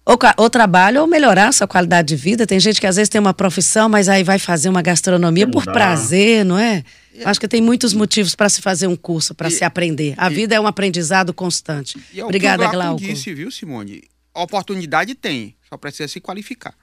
Ou, 0.06 0.18
ou 0.38 0.50
trabalho 0.50 1.02
ou 1.02 1.08
melhorar 1.08 1.50
a 1.50 1.52
sua 1.52 1.68
qualidade 1.68 2.08
de 2.08 2.16
vida. 2.16 2.48
Tem 2.48 2.60
gente 2.60 2.80
que 2.82 2.88
às 2.88 2.96
vezes 2.96 3.10
tem 3.10 3.22
uma 3.22 3.34
profissão, 3.34 3.88
mas 3.88 4.10
aí 4.10 4.24
vai 4.24 4.40
fazer 4.40 4.70
uma 4.70 4.82
gastronomia 4.82 5.48
por 5.48 5.64
prazer, 5.64 6.44
não 6.44 6.58
é? 6.58 6.84
é? 7.14 7.24
Acho 7.24 7.40
que 7.40 7.48
tem 7.48 7.62
muitos 7.62 7.94
motivos 7.94 8.34
para 8.34 8.50
se 8.50 8.62
fazer 8.62 8.88
um 8.88 8.96
curso, 8.96 9.36
para 9.36 9.50
se 9.50 9.64
aprender. 9.64 10.16
A 10.18 10.32
e, 10.32 10.34
vida 10.34 10.56
é 10.56 10.60
um 10.60 10.66
aprendizado 10.66 11.34
constante. 11.34 12.00
E 12.14 12.20
é 12.20 12.26
Obrigada, 12.26 12.68
Glauco. 12.68 13.00
disse, 13.00 13.34
viu, 13.34 13.52
Simone? 13.52 14.04
A 14.34 14.42
oportunidade 14.42 15.14
tem, 15.14 15.56
só 15.70 15.78
precisa 15.78 16.08
se 16.08 16.20
qualificar. 16.20 16.74